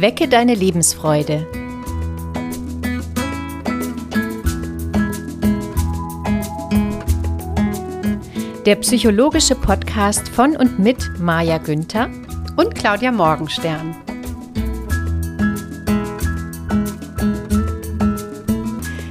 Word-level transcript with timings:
Wecke 0.00 0.28
deine 0.28 0.54
Lebensfreude. 0.54 1.46
Der 8.64 8.76
psychologische 8.76 9.54
Podcast 9.56 10.26
von 10.30 10.56
und 10.56 10.78
mit 10.78 11.18
Maja 11.18 11.58
Günther 11.58 12.08
und 12.56 12.74
Claudia 12.74 13.12
Morgenstern. 13.12 13.94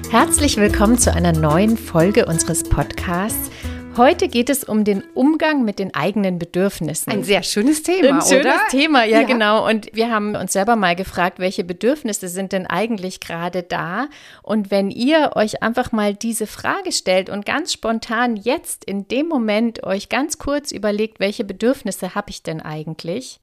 Herzlich 0.09 0.57
willkommen 0.57 0.97
zu 0.97 1.13
einer 1.13 1.33
neuen 1.33 1.77
Folge 1.77 2.25
unseres 2.25 2.63
Podcasts. 2.63 3.51
Heute 4.00 4.29
geht 4.29 4.50
es 4.50 4.63
um 4.63 4.86
den 4.86 5.04
Umgang 5.13 5.65
mit 5.65 5.77
den 5.77 5.93
eigenen 5.93 6.39
Bedürfnissen. 6.39 7.11
Ein 7.11 7.25
sehr 7.25 7.43
schönes 7.43 7.83
Thema, 7.83 8.15
Ein 8.15 8.21
schönes 8.21 8.46
oder? 8.46 8.68
Thema, 8.69 9.04
ja, 9.04 9.19
ja, 9.19 9.28
genau. 9.28 9.68
Und 9.68 9.93
wir 9.93 10.10
haben 10.10 10.37
uns 10.37 10.54
selber 10.54 10.78
mal 10.78 10.96
gefragt, 10.96 11.37
welche 11.37 11.65
Bedürfnisse 11.65 12.29
sind 12.29 12.54
denn 12.54 12.65
eigentlich 12.65 13.20
gerade 13.20 13.61
da? 13.61 14.07
Und 14.42 14.71
wenn 14.71 14.89
ihr 14.89 15.32
euch 15.36 15.61
einfach 15.61 15.92
mal 15.92 16.15
diese 16.15 16.47
Frage 16.47 16.93
stellt 16.93 17.29
und 17.29 17.46
ganz 17.46 17.73
spontan 17.73 18.37
jetzt 18.37 18.86
in 18.86 19.09
dem 19.09 19.28
Moment 19.28 19.83
euch 19.83 20.07
ganz 20.07 20.37
kurz 20.37 20.71
überlegt, 20.71 21.20
welche 21.20 21.43
Bedürfnisse 21.43 22.15
habe 22.15 22.29
ich 22.29 22.42
denn 22.42 22.61
eigentlich? 22.61 23.42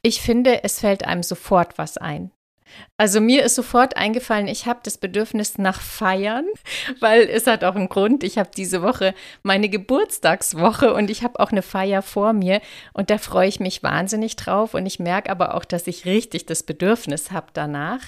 Ich 0.00 0.22
finde, 0.22 0.64
es 0.64 0.80
fällt 0.80 1.04
einem 1.04 1.22
sofort 1.22 1.76
was 1.76 1.98
ein. 1.98 2.30
Also 2.96 3.20
mir 3.20 3.44
ist 3.44 3.54
sofort 3.54 3.96
eingefallen, 3.96 4.48
ich 4.48 4.66
habe 4.66 4.80
das 4.82 4.98
Bedürfnis 4.98 5.58
nach 5.58 5.80
Feiern, 5.80 6.46
weil 7.00 7.22
es 7.22 7.46
hat 7.46 7.64
auch 7.64 7.74
einen 7.74 7.88
Grund. 7.88 8.24
Ich 8.24 8.38
habe 8.38 8.50
diese 8.56 8.82
Woche 8.82 9.14
meine 9.42 9.68
Geburtstagswoche 9.68 10.92
und 10.92 11.10
ich 11.10 11.22
habe 11.22 11.40
auch 11.40 11.50
eine 11.50 11.62
Feier 11.62 12.02
vor 12.02 12.32
mir 12.32 12.60
und 12.92 13.10
da 13.10 13.18
freue 13.18 13.48
ich 13.48 13.60
mich 13.60 13.82
wahnsinnig 13.82 14.36
drauf 14.36 14.74
und 14.74 14.86
ich 14.86 14.98
merke 14.98 15.30
aber 15.30 15.54
auch, 15.54 15.64
dass 15.64 15.86
ich 15.86 16.04
richtig 16.04 16.46
das 16.46 16.62
Bedürfnis 16.62 17.30
habe 17.30 17.48
danach. 17.52 18.00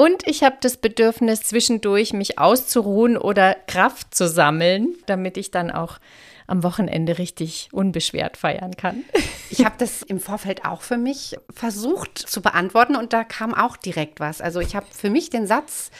Und 0.00 0.26
ich 0.26 0.42
habe 0.42 0.56
das 0.62 0.78
Bedürfnis, 0.78 1.42
zwischendurch 1.42 2.14
mich 2.14 2.38
auszuruhen 2.38 3.18
oder 3.18 3.54
Kraft 3.66 4.14
zu 4.14 4.30
sammeln, 4.30 4.94
damit 5.04 5.36
ich 5.36 5.50
dann 5.50 5.70
auch 5.70 5.98
am 6.46 6.62
Wochenende 6.62 7.18
richtig 7.18 7.68
unbeschwert 7.70 8.38
feiern 8.38 8.78
kann. 8.78 9.04
Ich 9.50 9.62
habe 9.62 9.74
das 9.76 10.00
im 10.00 10.18
Vorfeld 10.18 10.64
auch 10.64 10.80
für 10.80 10.96
mich 10.96 11.36
versucht 11.52 12.16
zu 12.16 12.40
beantworten 12.40 12.96
und 12.96 13.12
da 13.12 13.24
kam 13.24 13.52
auch 13.52 13.76
direkt 13.76 14.20
was. 14.20 14.40
Also 14.40 14.60
ich 14.60 14.74
habe 14.74 14.86
für 14.90 15.10
mich 15.10 15.28
den 15.28 15.46
Satz 15.46 15.90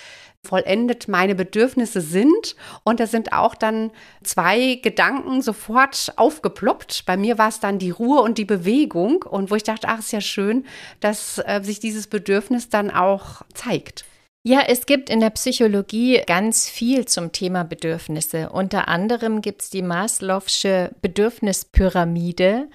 vollendet 0.47 1.09
meine 1.09 1.35
Bedürfnisse 1.35 2.01
sind. 2.01 2.57
Und 2.85 3.01
da 3.01 3.07
sind 3.07 3.33
auch 3.33 3.55
dann 3.55 3.91
zwei 4.23 4.77
Gedanken 4.83 5.43
sofort 5.43 6.13
aufgeploppt. 6.17 7.05
Bei 7.07 7.17
mir 7.17 7.39
war 7.39 7.49
es 7.49 7.61
dann 7.61 7.79
die 7.79 7.91
Ruhe 7.91 8.23
und 8.23 8.39
die 8.39 8.45
Bewegung. 8.45 9.23
Und 9.23 9.51
wo 9.51 9.55
ich 9.55 9.65
dachte, 9.65 9.89
ach, 9.89 9.99
ist 9.99 10.13
ja 10.13 10.21
schön, 10.21 10.65
dass 11.01 11.39
äh, 11.39 11.61
sich 11.63 11.81
dieses 11.81 12.07
Bedürfnis 12.07 12.69
dann 12.69 12.91
auch 12.91 13.43
zeigt. 13.55 14.05
Ja, 14.43 14.63
es 14.67 14.87
gibt 14.87 15.11
in 15.11 15.21
der 15.21 15.29
Psychologie 15.31 16.23
ganz 16.27 16.67
viel 16.67 17.05
zum 17.05 17.31
Thema 17.31 17.63
Bedürfnisse. 17.63 18.49
Unter 18.49 18.89
anderem 18.89 19.43
gibt 19.43 19.61
es 19.61 19.69
die 19.69 19.83
Maslow'sche 19.83 20.93
Bedürfnispyramide. 21.03 22.69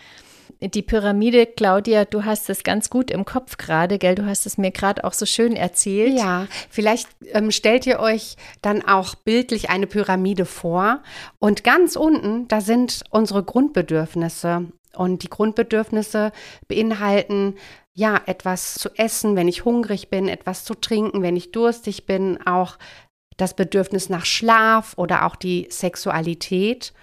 Die 0.59 0.81
Pyramide, 0.81 1.45
Claudia, 1.45 2.05
du 2.05 2.25
hast 2.25 2.49
es 2.49 2.63
ganz 2.63 2.89
gut 2.89 3.11
im 3.11 3.25
Kopf 3.25 3.57
gerade, 3.57 3.97
gell? 3.97 4.15
Du 4.15 4.25
hast 4.25 4.45
es 4.45 4.57
mir 4.57 4.71
gerade 4.71 5.03
auch 5.03 5.13
so 5.13 5.25
schön 5.25 5.55
erzählt. 5.55 6.17
Ja, 6.17 6.47
vielleicht 6.69 7.07
ähm, 7.33 7.51
stellt 7.51 7.85
ihr 7.85 7.99
euch 7.99 8.35
dann 8.61 8.81
auch 8.81 9.16
bildlich 9.16 9.69
eine 9.69 9.88
Pyramide 9.88 10.45
vor. 10.45 11.01
Und 11.39 11.63
ganz 11.63 11.95
unten, 11.95 12.47
da 12.47 12.61
sind 12.61 13.03
unsere 13.09 13.43
Grundbedürfnisse. 13.43 14.67
Und 14.95 15.23
die 15.23 15.29
Grundbedürfnisse 15.29 16.31
beinhalten 16.67 17.55
ja, 17.95 18.21
etwas 18.25 18.75
zu 18.75 18.89
essen, 18.97 19.38
wenn 19.38 19.47
ich 19.47 19.63
hungrig 19.63 20.09
bin, 20.09 20.27
etwas 20.27 20.66
zu 20.66 20.75
trinken, 20.75 21.22
wenn 21.22 21.38
ich 21.38 21.51
durstig 21.51 22.05
bin, 22.05 22.45
auch 22.45 22.78
das 23.38 23.53
Bedürfnis 23.53 24.09
nach 24.09 24.25
Schlaf 24.25 24.94
oder 24.97 25.25
auch 25.25 25.35
die 25.35 25.67
Sexualität. 25.69 26.94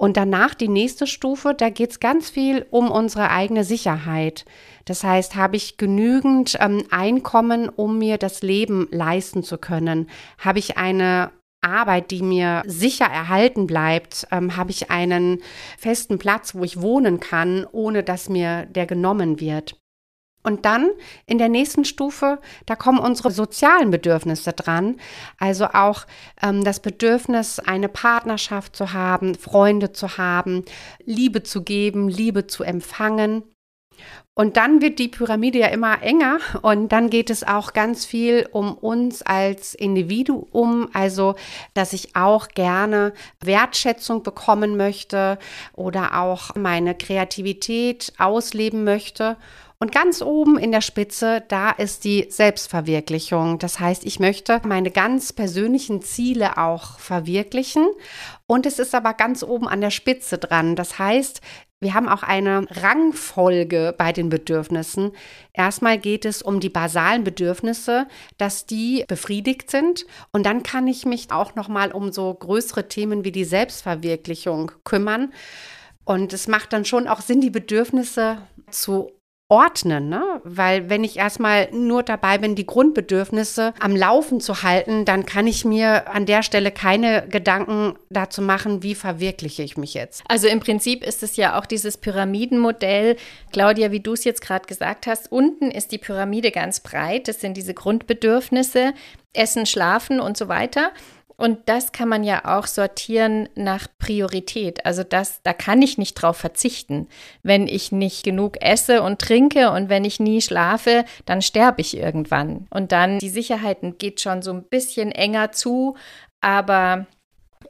Und 0.00 0.16
danach 0.16 0.54
die 0.54 0.68
nächste 0.68 1.06
Stufe, 1.06 1.52
da 1.52 1.68
geht 1.68 1.90
es 1.90 2.00
ganz 2.00 2.30
viel 2.30 2.64
um 2.70 2.90
unsere 2.90 3.28
eigene 3.28 3.64
Sicherheit. 3.64 4.46
Das 4.86 5.04
heißt, 5.04 5.36
habe 5.36 5.56
ich 5.56 5.76
genügend 5.76 6.56
ähm, 6.58 6.84
Einkommen, 6.90 7.68
um 7.68 7.98
mir 7.98 8.16
das 8.16 8.40
Leben 8.40 8.88
leisten 8.90 9.42
zu 9.42 9.58
können? 9.58 10.08
Habe 10.38 10.58
ich 10.58 10.78
eine 10.78 11.32
Arbeit, 11.60 12.12
die 12.12 12.22
mir 12.22 12.62
sicher 12.64 13.04
erhalten 13.04 13.66
bleibt, 13.66 14.26
ähm, 14.30 14.56
habe 14.56 14.70
ich 14.70 14.90
einen 14.90 15.42
festen 15.76 16.18
Platz, 16.18 16.54
wo 16.54 16.64
ich 16.64 16.80
wohnen 16.80 17.20
kann, 17.20 17.66
ohne 17.70 18.02
dass 18.02 18.30
mir 18.30 18.64
der 18.64 18.86
genommen 18.86 19.38
wird. 19.38 19.79
Und 20.42 20.64
dann 20.64 20.90
in 21.26 21.36
der 21.36 21.50
nächsten 21.50 21.84
Stufe, 21.84 22.38
da 22.64 22.74
kommen 22.74 22.98
unsere 22.98 23.30
sozialen 23.30 23.90
Bedürfnisse 23.90 24.52
dran. 24.52 24.96
Also 25.38 25.66
auch 25.66 26.06
ähm, 26.42 26.64
das 26.64 26.80
Bedürfnis, 26.80 27.58
eine 27.58 27.88
Partnerschaft 27.88 28.74
zu 28.74 28.92
haben, 28.94 29.34
Freunde 29.34 29.92
zu 29.92 30.16
haben, 30.16 30.64
Liebe 31.04 31.42
zu 31.42 31.62
geben, 31.62 32.08
Liebe 32.08 32.46
zu 32.46 32.64
empfangen. 32.64 33.42
Und 34.34 34.56
dann 34.56 34.80
wird 34.80 34.98
die 34.98 35.08
Pyramide 35.08 35.58
ja 35.58 35.66
immer 35.66 36.02
enger 36.02 36.38
und 36.62 36.88
dann 36.92 37.10
geht 37.10 37.28
es 37.28 37.46
auch 37.46 37.74
ganz 37.74 38.06
viel 38.06 38.48
um 38.52 38.72
uns 38.74 39.20
als 39.20 39.74
Individuum, 39.74 40.88
also 40.94 41.34
dass 41.74 41.92
ich 41.92 42.16
auch 42.16 42.48
gerne 42.48 43.12
Wertschätzung 43.40 44.22
bekommen 44.22 44.78
möchte 44.78 45.38
oder 45.74 46.18
auch 46.18 46.54
meine 46.54 46.94
Kreativität 46.94 48.14
ausleben 48.16 48.84
möchte. 48.84 49.36
Und 49.82 49.92
ganz 49.92 50.20
oben 50.20 50.58
in 50.58 50.72
der 50.72 50.82
Spitze, 50.82 51.42
da 51.48 51.70
ist 51.70 52.04
die 52.04 52.26
Selbstverwirklichung. 52.28 53.58
Das 53.58 53.80
heißt, 53.80 54.04
ich 54.04 54.20
möchte 54.20 54.60
meine 54.66 54.90
ganz 54.90 55.32
persönlichen 55.32 56.02
Ziele 56.02 56.58
auch 56.58 56.98
verwirklichen. 56.98 57.86
Und 58.46 58.66
es 58.66 58.78
ist 58.78 58.94
aber 58.94 59.14
ganz 59.14 59.42
oben 59.42 59.66
an 59.66 59.80
der 59.80 59.88
Spitze 59.88 60.36
dran. 60.36 60.76
Das 60.76 60.98
heißt, 60.98 61.40
wir 61.80 61.94
haben 61.94 62.10
auch 62.10 62.22
eine 62.22 62.66
Rangfolge 62.70 63.94
bei 63.96 64.12
den 64.12 64.28
Bedürfnissen. 64.28 65.12
Erstmal 65.54 65.96
geht 65.96 66.26
es 66.26 66.42
um 66.42 66.60
die 66.60 66.68
basalen 66.68 67.24
Bedürfnisse, 67.24 68.06
dass 68.36 68.66
die 68.66 69.06
befriedigt 69.08 69.70
sind 69.70 70.04
und 70.30 70.44
dann 70.44 70.62
kann 70.62 70.86
ich 70.88 71.06
mich 71.06 71.32
auch 71.32 71.54
noch 71.54 71.68
mal 71.68 71.90
um 71.92 72.12
so 72.12 72.34
größere 72.34 72.88
Themen 72.88 73.24
wie 73.24 73.32
die 73.32 73.44
Selbstverwirklichung 73.44 74.72
kümmern. 74.84 75.32
Und 76.04 76.34
es 76.34 76.48
macht 76.48 76.74
dann 76.74 76.84
schon 76.84 77.08
auch 77.08 77.22
Sinn, 77.22 77.40
die 77.40 77.48
Bedürfnisse 77.48 78.42
zu 78.70 79.10
ordnen, 79.50 80.08
ne? 80.08 80.40
Weil 80.44 80.88
wenn 80.88 81.02
ich 81.02 81.18
erstmal 81.18 81.68
nur 81.72 82.04
dabei 82.04 82.38
bin, 82.38 82.54
die 82.54 82.66
Grundbedürfnisse 82.66 83.74
am 83.80 83.96
Laufen 83.96 84.40
zu 84.40 84.62
halten, 84.62 85.04
dann 85.04 85.26
kann 85.26 85.48
ich 85.48 85.64
mir 85.64 86.08
an 86.08 86.24
der 86.24 86.42
Stelle 86.44 86.70
keine 86.70 87.26
Gedanken 87.28 87.98
dazu 88.10 88.42
machen, 88.42 88.84
wie 88.84 88.94
verwirkliche 88.94 89.64
ich 89.64 89.76
mich 89.76 89.92
jetzt. 89.92 90.22
Also 90.28 90.46
im 90.46 90.60
Prinzip 90.60 91.04
ist 91.04 91.24
es 91.24 91.36
ja 91.36 91.58
auch 91.58 91.66
dieses 91.66 91.98
Pyramidenmodell, 91.98 93.16
Claudia, 93.52 93.90
wie 93.90 94.00
du 94.00 94.12
es 94.12 94.22
jetzt 94.22 94.40
gerade 94.40 94.66
gesagt 94.66 95.08
hast, 95.08 95.32
unten 95.32 95.72
ist 95.72 95.90
die 95.90 95.98
Pyramide 95.98 96.52
ganz 96.52 96.78
breit, 96.78 97.26
das 97.26 97.40
sind 97.40 97.56
diese 97.56 97.74
Grundbedürfnisse, 97.74 98.94
Essen, 99.32 99.66
Schlafen 99.66 100.20
und 100.20 100.36
so 100.36 100.48
weiter. 100.48 100.92
Und 101.40 101.70
das 101.70 101.92
kann 101.92 102.10
man 102.10 102.22
ja 102.22 102.58
auch 102.58 102.66
sortieren 102.66 103.48
nach 103.54 103.86
Priorität. 103.98 104.84
Also 104.84 105.04
das, 105.04 105.40
da 105.42 105.54
kann 105.54 105.80
ich 105.80 105.96
nicht 105.96 106.12
drauf 106.12 106.36
verzichten. 106.36 107.08
Wenn 107.42 107.66
ich 107.66 107.92
nicht 107.92 108.24
genug 108.24 108.60
esse 108.60 109.00
und 109.00 109.20
trinke 109.20 109.70
und 109.70 109.88
wenn 109.88 110.04
ich 110.04 110.20
nie 110.20 110.42
schlafe, 110.42 111.06
dann 111.24 111.40
sterbe 111.40 111.80
ich 111.80 111.96
irgendwann. 111.96 112.66
Und 112.68 112.92
dann 112.92 113.20
die 113.20 113.30
Sicherheiten 113.30 113.96
geht 113.96 114.20
schon 114.20 114.42
so 114.42 114.52
ein 114.52 114.64
bisschen 114.64 115.12
enger 115.12 115.50
zu, 115.50 115.96
aber 116.42 117.06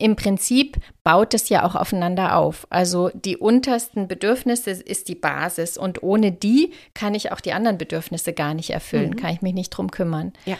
im 0.00 0.16
Prinzip 0.16 0.78
baut 1.04 1.32
es 1.32 1.48
ja 1.48 1.64
auch 1.64 1.76
aufeinander 1.76 2.36
auf. 2.36 2.66
Also 2.70 3.10
die 3.14 3.36
untersten 3.36 4.08
Bedürfnisse 4.08 4.70
ist 4.72 5.06
die 5.06 5.14
Basis 5.14 5.78
und 5.78 6.02
ohne 6.02 6.32
die 6.32 6.72
kann 6.94 7.14
ich 7.14 7.30
auch 7.30 7.40
die 7.40 7.52
anderen 7.52 7.78
Bedürfnisse 7.78 8.32
gar 8.32 8.54
nicht 8.54 8.70
erfüllen, 8.70 9.10
mhm. 9.10 9.16
kann 9.16 9.32
ich 9.32 9.42
mich 9.42 9.54
nicht 9.54 9.70
drum 9.70 9.92
kümmern. 9.92 10.32
Ja. 10.44 10.56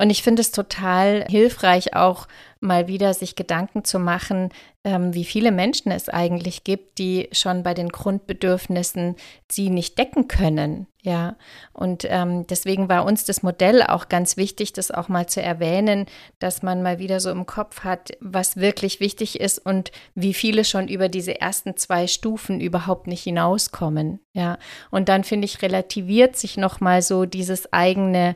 Und 0.00 0.08
ich 0.08 0.22
finde 0.22 0.40
es 0.40 0.50
total 0.50 1.26
hilfreich, 1.28 1.94
auch 1.94 2.26
mal 2.58 2.88
wieder 2.88 3.12
sich 3.12 3.36
Gedanken 3.36 3.84
zu 3.84 3.98
machen, 3.98 4.48
ähm, 4.82 5.12
wie 5.12 5.26
viele 5.26 5.52
Menschen 5.52 5.92
es 5.92 6.08
eigentlich 6.08 6.64
gibt, 6.64 6.96
die 6.98 7.28
schon 7.32 7.62
bei 7.62 7.74
den 7.74 7.90
Grundbedürfnissen 7.90 9.16
sie 9.50 9.68
nicht 9.68 9.98
decken 9.98 10.26
können. 10.26 10.86
Ja, 11.02 11.36
und 11.74 12.06
ähm, 12.08 12.46
deswegen 12.46 12.88
war 12.88 13.04
uns 13.04 13.26
das 13.26 13.42
Modell 13.42 13.82
auch 13.82 14.08
ganz 14.08 14.38
wichtig, 14.38 14.72
das 14.72 14.90
auch 14.90 15.08
mal 15.08 15.26
zu 15.26 15.42
erwähnen, 15.42 16.06
dass 16.38 16.62
man 16.62 16.82
mal 16.82 16.98
wieder 16.98 17.20
so 17.20 17.30
im 17.30 17.44
Kopf 17.44 17.84
hat, 17.84 18.12
was 18.20 18.56
wirklich 18.56 19.00
wichtig 19.00 19.38
ist 19.38 19.58
und 19.58 19.92
wie 20.14 20.32
viele 20.32 20.64
schon 20.64 20.88
über 20.88 21.10
diese 21.10 21.42
ersten 21.42 21.76
zwei 21.76 22.06
Stufen 22.06 22.62
überhaupt 22.62 23.06
nicht 23.06 23.22
hinauskommen. 23.22 24.20
Ja, 24.32 24.58
und 24.90 25.10
dann 25.10 25.24
finde 25.24 25.44
ich 25.44 25.60
relativiert 25.60 26.36
sich 26.36 26.56
noch 26.56 26.80
mal 26.80 27.02
so 27.02 27.26
dieses 27.26 27.70
eigene 27.70 28.34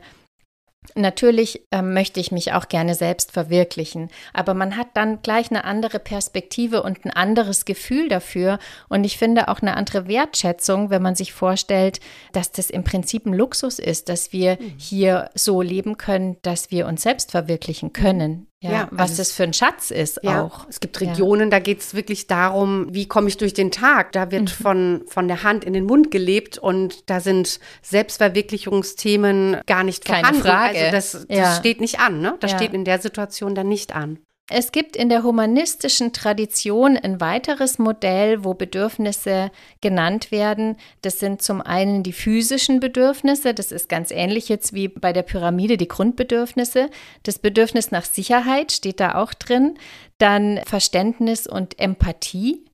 Natürlich 0.95 1.61
äh, 1.71 1.81
möchte 1.81 2.19
ich 2.19 2.31
mich 2.31 2.53
auch 2.53 2.67
gerne 2.67 2.95
selbst 2.95 3.31
verwirklichen, 3.31 4.09
aber 4.33 4.53
man 4.53 4.77
hat 4.77 4.87
dann 4.93 5.21
gleich 5.21 5.49
eine 5.49 5.63
andere 5.63 5.99
Perspektive 5.99 6.83
und 6.83 7.05
ein 7.05 7.11
anderes 7.11 7.65
Gefühl 7.65 8.09
dafür 8.09 8.59
und 8.89 9.03
ich 9.03 9.17
finde 9.17 9.47
auch 9.47 9.61
eine 9.61 9.75
andere 9.75 10.07
Wertschätzung, 10.07 10.89
wenn 10.89 11.01
man 11.01 11.15
sich 11.15 11.33
vorstellt, 11.33 11.99
dass 12.33 12.51
das 12.51 12.69
im 12.69 12.83
Prinzip 12.83 13.25
ein 13.25 13.33
Luxus 13.33 13.79
ist, 13.79 14.09
dass 14.09 14.31
wir 14.31 14.57
mhm. 14.59 14.73
hier 14.77 15.29
so 15.33 15.61
leben 15.61 15.97
können, 15.97 16.37
dass 16.41 16.71
wir 16.71 16.87
uns 16.87 17.01
selbst 17.03 17.31
verwirklichen 17.31 17.91
können. 17.93 18.47
Ja, 18.61 18.71
ja 18.71 18.87
was 18.91 19.11
also 19.11 19.21
das 19.21 19.31
für 19.31 19.43
ein 19.43 19.53
Schatz 19.53 19.91
ist 19.91 20.19
ja, 20.23 20.41
auch. 20.41 20.67
Es 20.69 20.79
gibt 20.79 20.99
Regionen, 21.01 21.49
da 21.49 21.59
geht 21.59 21.81
es 21.81 21.93
wirklich 21.93 22.27
darum, 22.27 22.87
wie 22.91 23.07
komme 23.07 23.27
ich 23.27 23.37
durch 23.37 23.53
den 23.53 23.71
Tag. 23.71 24.11
Da 24.13 24.31
wird 24.31 24.43
mhm. 24.43 24.63
von, 24.63 25.03
von 25.07 25.27
der 25.27 25.43
Hand 25.43 25.63
in 25.63 25.73
den 25.73 25.85
Mund 25.85 26.09
gelebt 26.09 26.57
und 26.57 27.09
da 27.09 27.19
sind 27.19 27.59
Selbstverwirklichungsthemen 27.81 29.57
gar 29.65 29.83
nicht 29.83 30.05
Keine 30.05 30.19
vorhanden. 30.19 30.41
Frage. 30.41 30.79
Also 30.79 30.91
das, 30.91 31.27
das 31.27 31.57
steht 31.57 31.81
nicht 31.81 31.99
an. 31.99 32.21
Ne? 32.21 32.37
Das 32.39 32.51
steht 32.51 32.73
in 32.73 32.85
der 32.85 32.99
Situation 32.99 33.55
dann 33.55 33.67
nicht 33.67 33.95
an. 33.95 34.19
Es 34.47 34.71
gibt 34.71 34.95
in 34.95 35.09
der 35.09 35.23
humanistischen 35.23 36.13
Tradition 36.13 36.97
ein 36.97 37.19
weiteres 37.19 37.79
Modell, 37.79 38.43
wo 38.43 38.53
Bedürfnisse 38.53 39.49
genannt 39.81 40.31
werden. 40.31 40.77
Das 41.01 41.19
sind 41.19 41.41
zum 41.41 41.61
einen 41.61 42.03
die 42.03 42.13
physischen 42.13 42.79
Bedürfnisse, 42.79 43.55
das 43.55 43.71
ist 43.71 43.89
ganz 43.89 44.11
ähnlich 44.11 44.47
jetzt 44.47 44.73
wie 44.73 44.87
bei 44.87 45.13
der 45.13 45.23
Pyramide 45.23 45.77
die 45.77 45.87
Grundbedürfnisse. 45.87 46.91
Das 47.23 47.39
Bedürfnis 47.39 47.89
nach 47.89 48.05
Sicherheit 48.05 48.71
steht 48.71 48.99
da 48.99 49.15
auch 49.15 49.33
drin. 49.33 49.79
Dann 50.19 50.61
Verständnis 50.65 51.47
und 51.47 51.79
Empathie. 51.79 52.65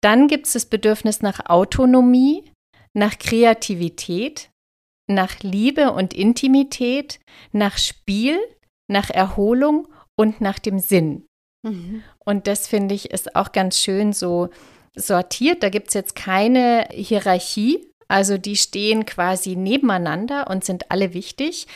Dann 0.00 0.26
gibt 0.26 0.46
es 0.46 0.54
das 0.54 0.66
Bedürfnis 0.66 1.20
nach 1.20 1.44
Autonomie, 1.50 2.50
nach 2.94 3.18
Kreativität, 3.18 4.48
nach 5.06 5.40
Liebe 5.42 5.92
und 5.92 6.14
Intimität, 6.14 7.20
nach 7.52 7.76
Spiel, 7.76 8.38
nach 8.88 9.10
Erholung 9.10 9.86
und 10.16 10.40
nach 10.40 10.58
dem 10.58 10.78
Sinn. 10.78 11.26
Mhm. 11.62 12.02
Und 12.18 12.46
das 12.46 12.66
finde 12.66 12.94
ich 12.94 13.10
ist 13.10 13.36
auch 13.36 13.52
ganz 13.52 13.80
schön 13.80 14.12
so 14.12 14.48
sortiert. 14.94 15.62
Da 15.62 15.68
gibt 15.68 15.88
es 15.88 15.94
jetzt 15.94 16.14
keine 16.14 16.86
Hierarchie. 16.92 17.90
Also 18.08 18.38
die 18.38 18.56
stehen 18.56 19.06
quasi 19.06 19.56
nebeneinander 19.56 20.48
und 20.50 20.64
sind 20.64 20.90
alle 20.90 21.14
wichtig. 21.14 21.66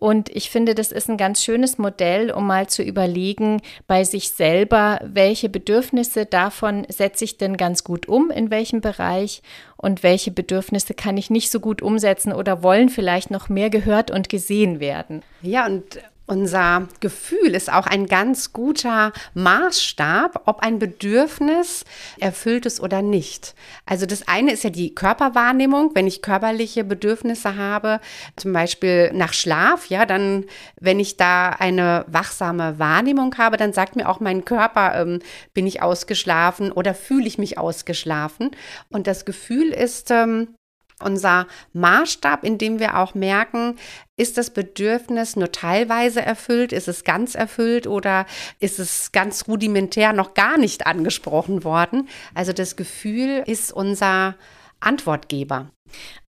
Und 0.00 0.30
ich 0.34 0.48
finde, 0.48 0.74
das 0.74 0.92
ist 0.92 1.10
ein 1.10 1.18
ganz 1.18 1.44
schönes 1.44 1.76
Modell, 1.76 2.30
um 2.30 2.46
mal 2.46 2.68
zu 2.68 2.82
überlegen 2.82 3.60
bei 3.86 4.04
sich 4.04 4.30
selber, 4.30 4.98
welche 5.04 5.50
Bedürfnisse 5.50 6.24
davon 6.24 6.86
setze 6.88 7.24
ich 7.24 7.36
denn 7.36 7.58
ganz 7.58 7.84
gut 7.84 8.08
um, 8.08 8.30
in 8.30 8.50
welchem 8.50 8.80
Bereich 8.80 9.42
und 9.76 10.02
welche 10.02 10.30
Bedürfnisse 10.30 10.94
kann 10.94 11.18
ich 11.18 11.28
nicht 11.28 11.50
so 11.50 11.60
gut 11.60 11.82
umsetzen 11.82 12.32
oder 12.32 12.62
wollen 12.62 12.88
vielleicht 12.88 13.30
noch 13.30 13.50
mehr 13.50 13.68
gehört 13.68 14.10
und 14.10 14.30
gesehen 14.30 14.80
werden. 14.80 15.22
Ja, 15.42 15.66
und 15.66 15.98
unser 16.30 16.86
Gefühl 17.00 17.54
ist 17.56 17.72
auch 17.72 17.86
ein 17.86 18.06
ganz 18.06 18.52
guter 18.52 19.12
Maßstab, 19.34 20.42
ob 20.46 20.60
ein 20.60 20.78
Bedürfnis 20.78 21.84
erfüllt 22.20 22.66
ist 22.66 22.80
oder 22.80 23.02
nicht. 23.02 23.54
Also 23.84 24.06
das 24.06 24.28
eine 24.28 24.52
ist 24.52 24.62
ja 24.62 24.70
die 24.70 24.94
Körperwahrnehmung. 24.94 25.90
Wenn 25.94 26.06
ich 26.06 26.22
körperliche 26.22 26.84
Bedürfnisse 26.84 27.56
habe, 27.56 28.00
zum 28.36 28.52
Beispiel 28.52 29.10
nach 29.12 29.32
Schlaf, 29.32 29.86
ja, 29.86 30.06
dann, 30.06 30.44
wenn 30.80 31.00
ich 31.00 31.16
da 31.16 31.50
eine 31.50 32.04
wachsame 32.06 32.78
Wahrnehmung 32.78 33.36
habe, 33.36 33.56
dann 33.56 33.72
sagt 33.72 33.96
mir 33.96 34.08
auch 34.08 34.20
mein 34.20 34.44
Körper, 34.44 34.94
ähm, 34.94 35.18
bin 35.52 35.66
ich 35.66 35.82
ausgeschlafen 35.82 36.70
oder 36.70 36.94
fühle 36.94 37.26
ich 37.26 37.38
mich 37.38 37.58
ausgeschlafen. 37.58 38.52
Und 38.88 39.08
das 39.08 39.24
Gefühl 39.24 39.72
ist 39.72 40.12
ähm, 40.12 40.54
unser 41.02 41.46
Maßstab, 41.72 42.44
in 42.44 42.58
dem 42.58 42.78
wir 42.78 42.98
auch 42.98 43.14
merken, 43.14 43.76
ist 44.16 44.36
das 44.38 44.50
Bedürfnis 44.50 45.36
nur 45.36 45.50
teilweise 45.52 46.20
erfüllt, 46.20 46.72
ist 46.72 46.88
es 46.88 47.04
ganz 47.04 47.34
erfüllt 47.34 47.86
oder 47.86 48.26
ist 48.58 48.78
es 48.78 49.12
ganz 49.12 49.48
rudimentär 49.48 50.12
noch 50.12 50.34
gar 50.34 50.58
nicht 50.58 50.86
angesprochen 50.86 51.64
worden. 51.64 52.08
Also 52.34 52.52
das 52.52 52.76
Gefühl 52.76 53.42
ist 53.46 53.72
unser 53.72 54.36
Antwortgeber. 54.80 55.70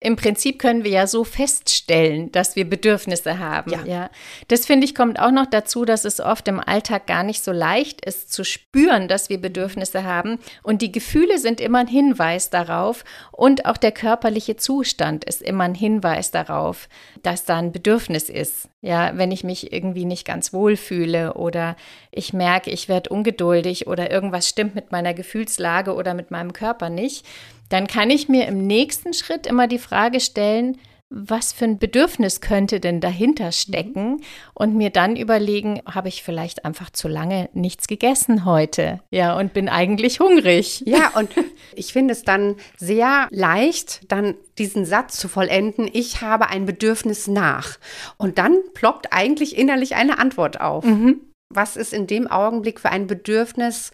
Im 0.00 0.17
Prinzip 0.17 0.59
können 0.59 0.85
wir 0.85 0.91
ja 0.91 1.06
so 1.06 1.23
feststellen, 1.25 2.32
dass 2.32 2.56
wir 2.56 2.69
Bedürfnisse 2.69 3.38
haben. 3.38 3.70
Ja. 3.70 3.85
ja. 3.85 4.11
Das 4.49 4.67
finde 4.67 4.85
ich 4.85 4.94
kommt 4.94 5.20
auch 5.20 5.31
noch 5.31 5.47
dazu, 5.47 5.85
dass 5.85 6.05
es 6.05 6.20
oft 6.20 6.49
im 6.49 6.59
Alltag 6.59 7.06
gar 7.06 7.23
nicht 7.23 7.44
so 7.44 7.53
leicht 7.53 8.05
ist 8.05 8.32
zu 8.32 8.44
spüren, 8.44 9.06
dass 9.06 9.29
wir 9.29 9.41
Bedürfnisse 9.41 10.05
haben. 10.05 10.38
Und 10.62 10.82
die 10.82 10.91
Gefühle 10.91 11.38
sind 11.38 11.61
immer 11.61 11.79
ein 11.79 11.87
Hinweis 11.87 12.50
darauf. 12.50 13.05
Und 13.31 13.67
auch 13.67 13.76
der 13.76 13.93
körperliche 13.93 14.56
Zustand 14.56 15.25
ist 15.25 15.43
immer 15.43 15.65
ein 15.65 15.75
Hinweis 15.75 16.31
darauf, 16.31 16.88
dass 17.23 17.44
da 17.44 17.58
ein 17.58 17.70
Bedürfnis 17.73 18.29
ist. 18.29 18.69
Ja, 18.84 19.17
wenn 19.17 19.31
ich 19.31 19.44
mich 19.44 19.73
irgendwie 19.73 20.05
nicht 20.05 20.26
ganz 20.26 20.52
wohl 20.52 20.76
fühle 20.76 21.34
oder 21.34 21.76
ich 22.11 22.32
merke, 22.32 22.69
ich 22.70 22.88
werde 22.88 23.11
ungeduldig 23.11 23.87
oder 23.87 24.11
irgendwas 24.11 24.49
stimmt 24.49 24.75
mit 24.75 24.90
meiner 24.90 25.14
Gefühlslage 25.14 25.94
oder 25.94 26.14
mit 26.14 26.32
meinem 26.32 26.52
Körper 26.52 26.90
nicht, 26.90 27.25
dann 27.69 27.87
kann 27.87 28.11
ich 28.11 28.29
mir 28.29 28.49
im 28.49 28.67
nächsten 28.67 29.14
Schritt 29.14 29.46
immer 29.46 29.69
die 29.69 29.79
Frage 29.79 30.19
stellen, 30.19 30.79
was 31.14 31.53
für 31.53 31.67
ein 31.67 31.79
Bedürfnis 31.79 32.41
könnte 32.41 32.81
denn 32.81 33.00
dahinter 33.00 33.47
mhm. 33.47 33.53
stecken 33.53 34.11
mhm. 34.11 34.20
und 34.55 34.75
mir 34.75 34.91
dann 34.91 35.17
überlegen, 35.17 35.81
habe 35.87 36.09
ich 36.09 36.23
vielleicht 36.23 36.64
einfach 36.64 36.91
zu 36.91 37.06
lange 37.09 37.50
nichts 37.53 37.87
gegessen 37.87 38.44
heute? 38.44 39.00
Ja, 39.11 39.37
und 39.37 39.53
bin 39.53 39.69
eigentlich 39.69 40.20
hungrig. 40.20 40.82
Ja, 40.87 41.12
und 41.14 41.31
ich 41.75 41.93
finde 41.93 42.12
es 42.12 42.23
dann 42.23 42.56
sehr 42.76 43.29
leicht, 43.31 44.11
dann 44.11 44.35
diesen 44.59 44.85
Satz 44.85 45.19
zu 45.19 45.29
vollenden, 45.29 45.88
ich 45.93 46.23
habe 46.23 46.49
ein 46.49 46.67
Bedürfnis 46.67 47.29
nach. 47.29 47.79
Und 48.17 48.38
dann 48.38 48.58
ploppt 48.75 49.12
eigentlich 49.12 49.56
innerlich 49.56 49.94
eine 49.94 50.19
Antwort 50.19 50.61
auf. 50.61 50.85
Mhm. 50.85 51.20
Was 51.55 51.76
ist 51.76 51.93
in 51.93 52.06
dem 52.06 52.26
Augenblick 52.26 52.81
für 52.81 52.91
ein 52.91 53.06
Bedürfnis 53.06 53.93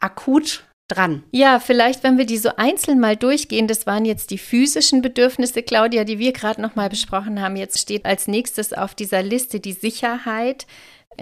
akut 0.00 0.64
dran. 0.88 1.22
Ja, 1.30 1.60
vielleicht, 1.60 2.02
wenn 2.02 2.18
wir 2.18 2.26
die 2.26 2.36
so 2.36 2.50
einzeln 2.56 3.00
mal 3.00 3.16
durchgehen, 3.16 3.66
das 3.66 3.86
waren 3.86 4.04
jetzt 4.04 4.30
die 4.30 4.38
physischen 4.38 5.02
Bedürfnisse, 5.02 5.62
Claudia, 5.62 6.04
die 6.04 6.18
wir 6.18 6.32
gerade 6.32 6.60
noch 6.60 6.74
mal 6.74 6.88
besprochen 6.88 7.40
haben. 7.40 7.56
Jetzt 7.56 7.78
steht 7.78 8.04
als 8.04 8.28
nächstes 8.28 8.72
auf 8.72 8.94
dieser 8.94 9.22
Liste 9.22 9.60
die 9.60 9.72
Sicherheit. 9.72 10.66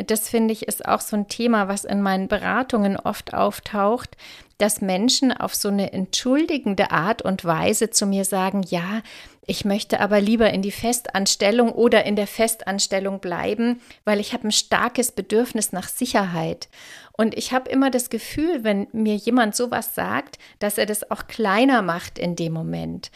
Das 0.06 0.28
finde 0.28 0.52
ich 0.52 0.66
ist 0.66 0.86
auch 0.86 1.00
so 1.00 1.16
ein 1.16 1.28
Thema, 1.28 1.68
was 1.68 1.84
in 1.84 2.02
meinen 2.02 2.28
Beratungen 2.28 2.96
oft 2.96 3.34
auftaucht, 3.34 4.16
dass 4.58 4.80
Menschen 4.80 5.32
auf 5.32 5.54
so 5.54 5.68
eine 5.68 5.92
entschuldigende 5.92 6.90
Art 6.90 7.22
und 7.22 7.44
Weise 7.44 7.90
zu 7.90 8.06
mir 8.06 8.24
sagen, 8.24 8.62
ja, 8.68 9.02
ich 9.44 9.64
möchte 9.64 9.98
aber 9.98 10.20
lieber 10.20 10.50
in 10.50 10.62
die 10.62 10.70
Festanstellung 10.70 11.72
oder 11.72 12.04
in 12.04 12.14
der 12.14 12.28
Festanstellung 12.28 13.18
bleiben, 13.18 13.80
weil 14.04 14.20
ich 14.20 14.32
habe 14.32 14.46
ein 14.46 14.52
starkes 14.52 15.10
Bedürfnis 15.10 15.72
nach 15.72 15.88
Sicherheit. 15.88 16.68
Und 17.12 17.36
ich 17.36 17.52
habe 17.52 17.68
immer 17.68 17.90
das 17.90 18.08
Gefühl, 18.08 18.62
wenn 18.62 18.86
mir 18.92 19.16
jemand 19.16 19.56
sowas 19.56 19.96
sagt, 19.96 20.38
dass 20.60 20.78
er 20.78 20.86
das 20.86 21.10
auch 21.10 21.26
kleiner 21.26 21.82
macht 21.82 22.18
in 22.18 22.36
dem 22.36 22.52
Moment. 22.52 23.10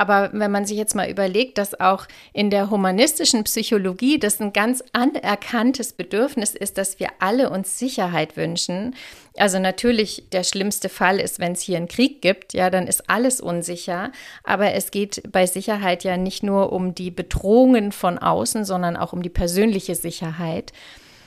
Aber 0.00 0.30
wenn 0.32 0.50
man 0.50 0.64
sich 0.64 0.78
jetzt 0.78 0.94
mal 0.94 1.10
überlegt, 1.10 1.58
dass 1.58 1.78
auch 1.78 2.06
in 2.32 2.48
der 2.48 2.70
humanistischen 2.70 3.44
Psychologie 3.44 4.18
das 4.18 4.40
ein 4.40 4.54
ganz 4.54 4.82
anerkanntes 4.94 5.92
Bedürfnis 5.92 6.54
ist, 6.54 6.78
dass 6.78 6.98
wir 6.98 7.08
alle 7.18 7.50
uns 7.50 7.78
Sicherheit 7.78 8.34
wünschen. 8.38 8.94
Also 9.36 9.58
natürlich 9.58 10.24
der 10.32 10.42
schlimmste 10.42 10.88
Fall 10.88 11.20
ist, 11.20 11.38
wenn 11.38 11.52
es 11.52 11.60
hier 11.60 11.76
einen 11.76 11.86
Krieg 11.86 12.22
gibt, 12.22 12.54
ja, 12.54 12.70
dann 12.70 12.86
ist 12.86 13.10
alles 13.10 13.42
unsicher. 13.42 14.10
Aber 14.42 14.72
es 14.72 14.90
geht 14.90 15.22
bei 15.30 15.44
Sicherheit 15.44 16.02
ja 16.02 16.16
nicht 16.16 16.42
nur 16.42 16.72
um 16.72 16.94
die 16.94 17.10
Bedrohungen 17.10 17.92
von 17.92 18.16
außen, 18.16 18.64
sondern 18.64 18.96
auch 18.96 19.12
um 19.12 19.20
die 19.20 19.28
persönliche 19.28 19.96
Sicherheit. 19.96 20.72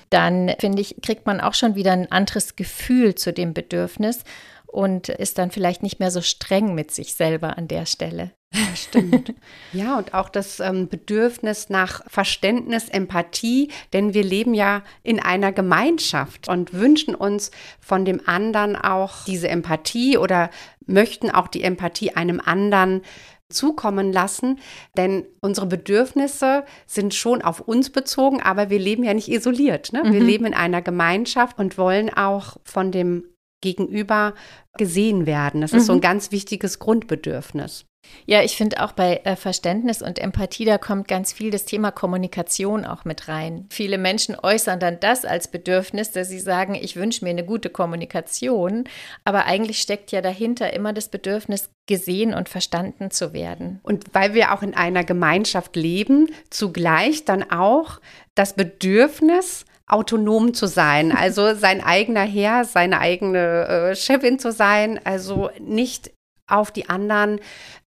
Dann 0.10 0.51
finde 0.58 0.82
ich, 0.82 0.96
kriegt 1.03 1.27
man 1.27 1.42
auch 1.42 1.53
schon 1.53 1.75
wieder 1.75 1.92
ein 1.92 2.12
anderes 2.12 2.56
Gefühl 2.56 3.13
zu 3.13 3.34
dem 3.34 3.53
Bedürfnis 3.53 4.24
und 4.65 5.10
ist 5.10 5.38
dann 5.38 5.51
vielleicht 5.51 5.84
nicht 5.84 6.00
mehr 6.00 6.10
so 6.10 6.22
streng 6.22 6.74
mit 6.74 6.89
sich 6.89 7.13
selber 7.13 7.60
an 7.60 7.68
der 7.68 7.86
Stelle. 7.86 8.32
Stimmt. 8.75 9.33
ja, 9.74 9.98
und 9.98 10.13
auch 10.13 10.29
das 10.29 10.60
ähm, 10.60 10.88
Bedürfnis 10.88 11.69
nach 11.69 12.01
Verständnis, 12.07 12.89
Empathie, 12.89 13.69
denn 13.93 14.13
wir 14.13 14.24
leben 14.24 14.53
ja 14.53 14.83
in 15.01 15.19
einer 15.19 15.51
Gemeinschaft 15.51 16.48
und 16.48 16.74
wünschen 16.74 17.15
uns 17.15 17.51
von 17.79 18.05
dem 18.05 18.22
anderen 18.27 18.75
auch 18.75 19.25
diese 19.25 19.48
Empathie 19.48 20.17
oder 20.17 20.50
möchten 20.86 21.31
auch 21.31 21.48
die 21.48 21.63
Empathie 21.63 22.12
einem 22.12 22.39
anderen 22.39 23.01
zukommen 23.50 24.12
lassen, 24.12 24.60
denn 24.98 25.25
unsere 25.39 25.67
Bedürfnisse 25.67 26.63
sind 26.88 27.13
schon 27.13 27.41
auf 27.41 27.60
uns 27.60 27.91
bezogen, 27.91 28.41
aber 28.41 28.69
wir 28.69 28.79
leben 28.79 29.03
ja 29.03 29.13
nicht 29.13 29.29
isoliert. 29.29 29.93
Ne? 29.93 30.01
Wir 30.03 30.22
mhm. 30.22 30.25
leben 30.25 30.45
in 30.45 30.53
einer 30.53 30.81
Gemeinschaft 30.81 31.60
und 31.60 31.77
wollen 31.77 32.12
auch 32.12 32.57
von 32.63 32.91
dem 32.91 33.25
Gegenüber 33.62 34.33
gesehen 34.77 35.25
werden. 35.25 35.62
Das 35.62 35.72
ist 35.72 35.86
so 35.86 35.93
ein 35.93 35.98
mhm. 35.98 36.01
ganz 36.01 36.31
wichtiges 36.31 36.79
Grundbedürfnis. 36.79 37.86
Ja, 38.25 38.41
ich 38.41 38.55
finde 38.55 38.83
auch 38.83 38.91
bei 38.93 39.22
äh, 39.24 39.36
Verständnis 39.36 40.01
und 40.01 40.19
Empathie, 40.19 40.65
da 40.65 40.77
kommt 40.77 41.07
ganz 41.07 41.33
viel 41.33 41.51
das 41.51 41.65
Thema 41.65 41.91
Kommunikation 41.91 42.86
auch 42.86 43.05
mit 43.05 43.27
rein. 43.27 43.67
Viele 43.69 43.98
Menschen 43.98 44.36
äußern 44.41 44.79
dann 44.79 45.00
das 45.00 45.25
als 45.25 45.50
Bedürfnis, 45.50 46.12
dass 46.12 46.29
sie 46.29 46.39
sagen, 46.39 46.75
ich 46.75 46.95
wünsche 46.95 47.24
mir 47.25 47.31
eine 47.31 47.45
gute 47.45 47.69
Kommunikation, 47.69 48.86
aber 49.25 49.45
eigentlich 49.45 49.79
steckt 49.79 50.12
ja 50.12 50.22
dahinter 50.22 50.74
immer 50.74 50.93
das 50.93 51.10
Bedürfnis, 51.10 51.69
gesehen 51.86 52.33
und 52.33 52.48
verstanden 52.48 53.12
zu 53.12 53.33
werden. 53.33 53.81
Und 53.83 54.05
weil 54.13 54.33
wir 54.33 54.53
auch 54.53 54.62
in 54.62 54.74
einer 54.74 55.03
Gemeinschaft 55.03 55.75
leben, 55.75 56.29
zugleich 56.50 57.25
dann 57.25 57.51
auch 57.51 58.00
das 58.36 58.53
Bedürfnis, 58.53 59.65
autonom 59.86 60.53
zu 60.53 60.65
sein, 60.65 61.12
also 61.12 61.53
sein 61.55 61.83
eigener 61.83 62.24
Herr, 62.24 62.63
seine 62.65 63.00
eigene 63.00 63.67
äh, 63.67 63.95
Chefin 63.95 64.39
zu 64.39 64.51
sein, 64.51 65.00
also 65.03 65.50
nicht 65.60 66.12
auf 66.48 66.72
die 66.72 66.90
anderen 66.90 67.40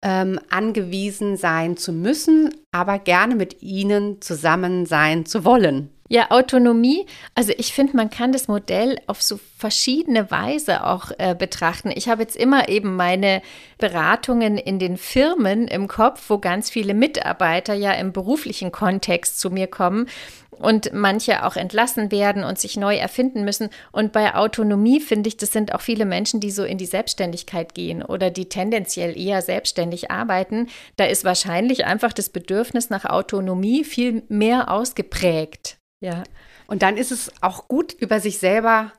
ähm, 0.02 0.40
angewiesen 0.50 1.38
sein 1.38 1.78
zu 1.78 1.92
müssen, 1.92 2.54
aber 2.72 3.00
gerne 3.00 3.36
mit 3.36 3.62
ihnen 3.62 4.22
zusammen 4.22 4.86
sein 4.86 5.26
zu 5.26 5.46
wollen. 5.46 5.95
Ja, 6.08 6.30
Autonomie. 6.30 7.08
Also 7.34 7.52
ich 7.58 7.74
finde, 7.74 7.98
man 7.98 8.12
kann 8.12 8.32
das 8.32 8.48
Modell 8.48 9.00
auf 9.08 9.24
so 9.24 9.40
verschiedene 9.58 10.30
Weise 10.30 10.86
auch 10.86 11.10
äh, 11.18 11.34
betrachten. 11.34 11.92
Ich 11.96 12.08
habe 12.08 12.22
jetzt 12.22 12.36
immer 12.36 12.70
eben 12.70 12.96
meine 12.96 13.42
Beratungen 13.80 14.60
in 14.60 14.78
den 14.78 14.98
Firmen 14.98 15.68
im 15.68 15.88
Kopf, 15.88 16.30
wo 16.30 16.38
ganz 16.38 16.70
viele 16.70 16.94
Mitarbeiter 16.94 17.74
ja 17.74 17.92
im 17.94 18.14
beruflichen 18.14 18.72
Kontext 18.72 19.40
zu 19.40 19.50
mir 19.50 19.66
kommen 19.66 20.08
und 20.52 20.94
manche 20.94 21.44
auch 21.44 21.56
entlassen 21.56 22.12
werden 22.12 22.44
und 22.44 22.60
sich 22.60 22.78
neu 22.78 22.96
erfinden 22.96 23.44
müssen. 23.44 23.72
Und 23.92 24.12
bei 24.12 24.36
Autonomie 24.36 25.00
finde 25.00 25.28
ich, 25.28 25.38
das 25.38 25.52
sind 25.52 25.74
auch 25.74 25.82
viele 25.82 26.06
Menschen, 26.06 26.40
die 26.40 26.52
so 26.52 26.64
in 26.64 26.78
die 26.78 26.86
Selbstständigkeit 26.86 27.74
gehen 27.74 28.04
oder 28.04 28.30
die 28.30 28.48
tendenziell 28.48 29.18
eher 29.18 29.42
selbstständig 29.42 30.12
arbeiten. 30.12 30.68
Da 30.98 31.06
ist 31.06 31.26
wahrscheinlich 31.26 31.86
einfach 31.86 32.14
das 32.14 32.30
Bedürfnis 32.30 32.92
nach 32.92 33.06
Autonomie 33.06 33.84
viel 33.84 34.22
mehr 34.30 34.70
ausgeprägt. 34.70 35.80
Ja. 36.04 36.24
Und 36.68 36.82
dann 36.82 36.98
ist 36.98 37.12
es 37.12 37.32
auch 37.42 37.68
gut, 37.68 37.94
über 37.94 38.20
sich 38.20 38.40
selber 38.40 38.92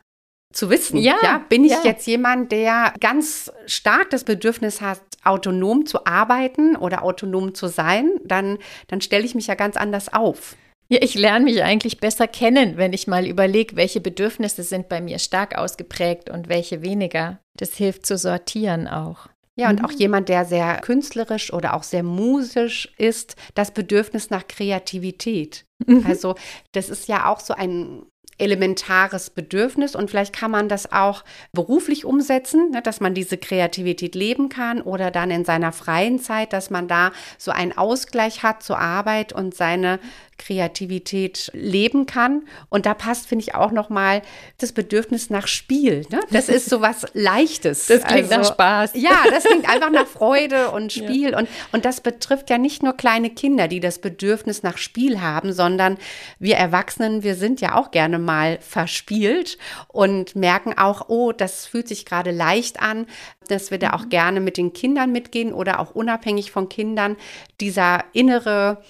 zu 0.53 0.71
wissen. 0.71 0.99
Ja, 0.99 1.17
ja 1.23 1.45
bin 1.49 1.65
ich 1.65 1.73
ja. 1.73 1.85
jetzt 1.85 2.07
jemand, 2.07 2.53
der 2.53 2.95
ganz 3.01 3.53
stark 3.67 4.11
das 4.11 4.25
Bedürfnis 4.25 4.81
hat, 4.81 5.01
autonom 5.25 5.87
zu 5.87 6.07
arbeiten 6.07 6.77
oder 6.77 7.03
autonom 7.03 7.55
zu 7.55 7.67
sein, 7.67 8.11
dann, 8.25 8.59
dann 8.87 9.01
stelle 9.01 9.25
ich 9.25 9.35
mich 9.35 9.49
ja 9.49 9.55
ganz 9.55 9.77
anders 9.77 10.13
auf. 10.13 10.57
Ja, 10.89 11.01
ich 11.03 11.15
lerne 11.15 11.47
mich 11.47 11.65
eigentlich 11.65 11.99
besser 11.99 12.29
kennen, 12.29 12.77
wenn 12.77 12.93
ich 12.93 13.09
mal 13.09 13.27
überlege, 13.27 13.75
welche 13.75 14.01
Bedürfnisse 14.01 14.63
sind 14.63 14.89
bei 14.89 15.01
mir 15.01 15.19
stark 15.19 15.59
ausgeprägt 15.59 16.31
und 16.31 16.49
welche 16.49 16.83
weniger. 16.83 17.41
Das 17.57 17.75
hilft 17.75 18.07
zu 18.07 18.17
sortieren 18.17 18.87
auch. 18.87 19.29
Ja, 19.59 19.71
und 19.71 19.81
mhm. 19.81 19.87
auch 19.87 19.91
jemand, 19.91 20.29
der 20.29 20.45
sehr 20.45 20.81
künstlerisch 20.83 21.53
oder 21.53 21.75
auch 21.75 21.83
sehr 21.83 22.03
musisch 22.03 22.93
ist, 22.99 23.37
das 23.55 23.73
Bedürfnis 23.73 24.29
nach 24.29 24.47
Kreativität. 24.47 25.65
Mhm. 25.87 26.05
Also 26.07 26.35
das 26.73 26.91
ist 26.91 27.09
ja 27.09 27.27
auch 27.27 27.41
so 27.41 27.55
ein 27.55 28.05
elementares 28.39 29.31
Bedürfnis 29.31 29.97
und 29.97 30.11
vielleicht 30.11 30.35
kann 30.35 30.51
man 30.51 30.69
das 30.69 30.93
auch 30.93 31.25
beruflich 31.53 32.05
umsetzen, 32.05 32.71
ne, 32.71 32.83
dass 32.83 33.01
man 33.01 33.15
diese 33.15 33.39
Kreativität 33.39 34.15
leben 34.15 34.49
kann 34.49 34.83
oder 34.83 35.11
dann 35.11 35.31
in 35.31 35.45
seiner 35.45 35.73
freien 35.73 36.19
Zeit, 36.19 36.53
dass 36.53 36.71
man 36.71 36.89
da 36.89 37.13
so 37.39 37.51
einen 37.51 37.77
Ausgleich 37.77 38.43
hat 38.43 38.63
zur 38.63 38.79
Arbeit 38.79 39.33
und 39.33 39.55
seine 39.55 39.99
Kreativität 40.39 41.51
leben 41.55 42.07
kann. 42.07 42.43
Und 42.69 42.87
da 42.87 42.95
passt, 42.95 43.27
finde 43.27 43.45
ich, 43.45 43.55
auch 43.55 43.73
nochmal 43.73 44.23
das 44.59 44.73
Bedürfnis 44.73 45.31
nach 45.31 45.47
Spiel. 45.47 46.07
Ne? 46.11 46.21
Das 46.31 46.49
ist 46.49 46.69
so 46.69 46.81
was 46.81 47.07
Leichtes. 47.15 47.87
Das 47.87 48.05
klingt 48.05 48.31
also, 48.33 48.37
nach 48.37 48.53
Spaß. 48.53 48.91
Ja, 48.95 49.25
das 49.31 49.45
klingt 49.45 49.69
einfach 49.69 49.91
nach 49.91 50.07
Freude 50.07 50.71
und 50.71 50.93
Spiel. 50.93 51.31
Ja. 51.31 51.39
Und, 51.39 51.49
und 51.73 51.85
das 51.85 52.01
betrifft 52.01 52.51
ja 52.51 52.59
nicht 52.59 52.83
nur 52.83 52.95
kleine 52.95 53.31
Kinder, 53.31 53.69
die 53.69 53.81
das 53.81 53.99
Bedürfnis 53.99 54.63
nach 54.63 54.79
Spiel 54.79 55.21
haben, 55.21 55.53
sondern 55.53 55.97
wir 56.39 56.57
Erwachsenen, 56.57 57.23
wir 57.23 57.35
sind 57.35 57.61
ja 57.61 57.75
auch 57.75 57.91
gerne 57.91 58.19
mal 58.27 58.59
verspielt 58.61 59.57
und 59.89 60.37
merken 60.37 60.77
auch, 60.77 61.09
oh, 61.09 61.33
das 61.33 61.65
fühlt 61.65 61.89
sich 61.89 62.05
gerade 62.05 62.31
leicht 62.31 62.83
an, 62.83 63.07
dass 63.49 63.71
wir 63.71 63.79
da 63.79 63.95
auch 63.95 64.05
mhm. 64.05 64.11
gerne 64.11 64.41
mit 64.41 64.59
den 64.59 64.75
Kindern 64.75 65.13
mitgehen 65.13 65.55
oder 65.55 65.81
auch 65.81 65.93
unabhängig 65.93 66.51
von 66.51 66.69
Kindern 66.69 67.17
dieser 67.61 68.05
innere 68.13 68.83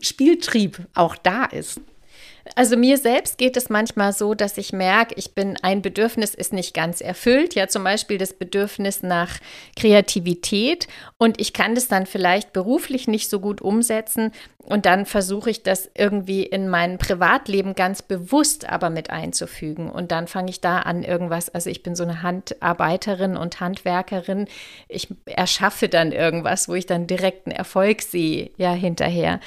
Spieltrieb 0.00 0.86
auch 0.94 1.16
da 1.16 1.44
ist. 1.44 1.80
Also 2.56 2.76
mir 2.76 2.98
selbst 2.98 3.38
geht 3.38 3.56
es 3.56 3.70
manchmal 3.70 4.12
so, 4.12 4.34
dass 4.34 4.58
ich 4.58 4.72
merke, 4.72 5.14
ich 5.16 5.34
bin, 5.34 5.56
ein 5.62 5.80
Bedürfnis 5.80 6.34
ist 6.34 6.52
nicht 6.52 6.74
ganz 6.74 7.00
erfüllt. 7.00 7.54
Ja, 7.54 7.68
zum 7.68 7.84
Beispiel 7.84 8.18
das 8.18 8.34
Bedürfnis 8.34 9.02
nach 9.02 9.38
Kreativität. 9.76 10.86
Und 11.16 11.40
ich 11.40 11.52
kann 11.52 11.74
das 11.74 11.88
dann 11.88 12.04
vielleicht 12.06 12.52
beruflich 12.52 13.08
nicht 13.08 13.30
so 13.30 13.40
gut 13.40 13.62
umsetzen. 13.62 14.30
Und 14.64 14.86
dann 14.86 15.04
versuche 15.04 15.50
ich 15.50 15.62
das 15.62 15.90
irgendwie 15.94 16.42
in 16.42 16.68
mein 16.68 16.96
Privatleben 16.96 17.74
ganz 17.74 18.00
bewusst 18.00 18.68
aber 18.68 18.88
mit 18.88 19.10
einzufügen. 19.10 19.90
Und 19.90 20.10
dann 20.10 20.26
fange 20.26 20.50
ich 20.50 20.60
da 20.60 20.78
an, 20.78 21.02
irgendwas. 21.02 21.50
Also 21.50 21.68
ich 21.68 21.82
bin 21.82 21.94
so 21.94 22.02
eine 22.02 22.22
Handarbeiterin 22.22 23.36
und 23.36 23.60
Handwerkerin. 23.60 24.46
Ich 24.88 25.08
erschaffe 25.26 25.88
dann 25.88 26.12
irgendwas, 26.12 26.68
wo 26.68 26.74
ich 26.74 26.86
dann 26.86 27.06
direkten 27.06 27.50
Erfolg 27.50 28.00
sehe, 28.00 28.50
ja, 28.56 28.72
hinterher. 28.72 29.40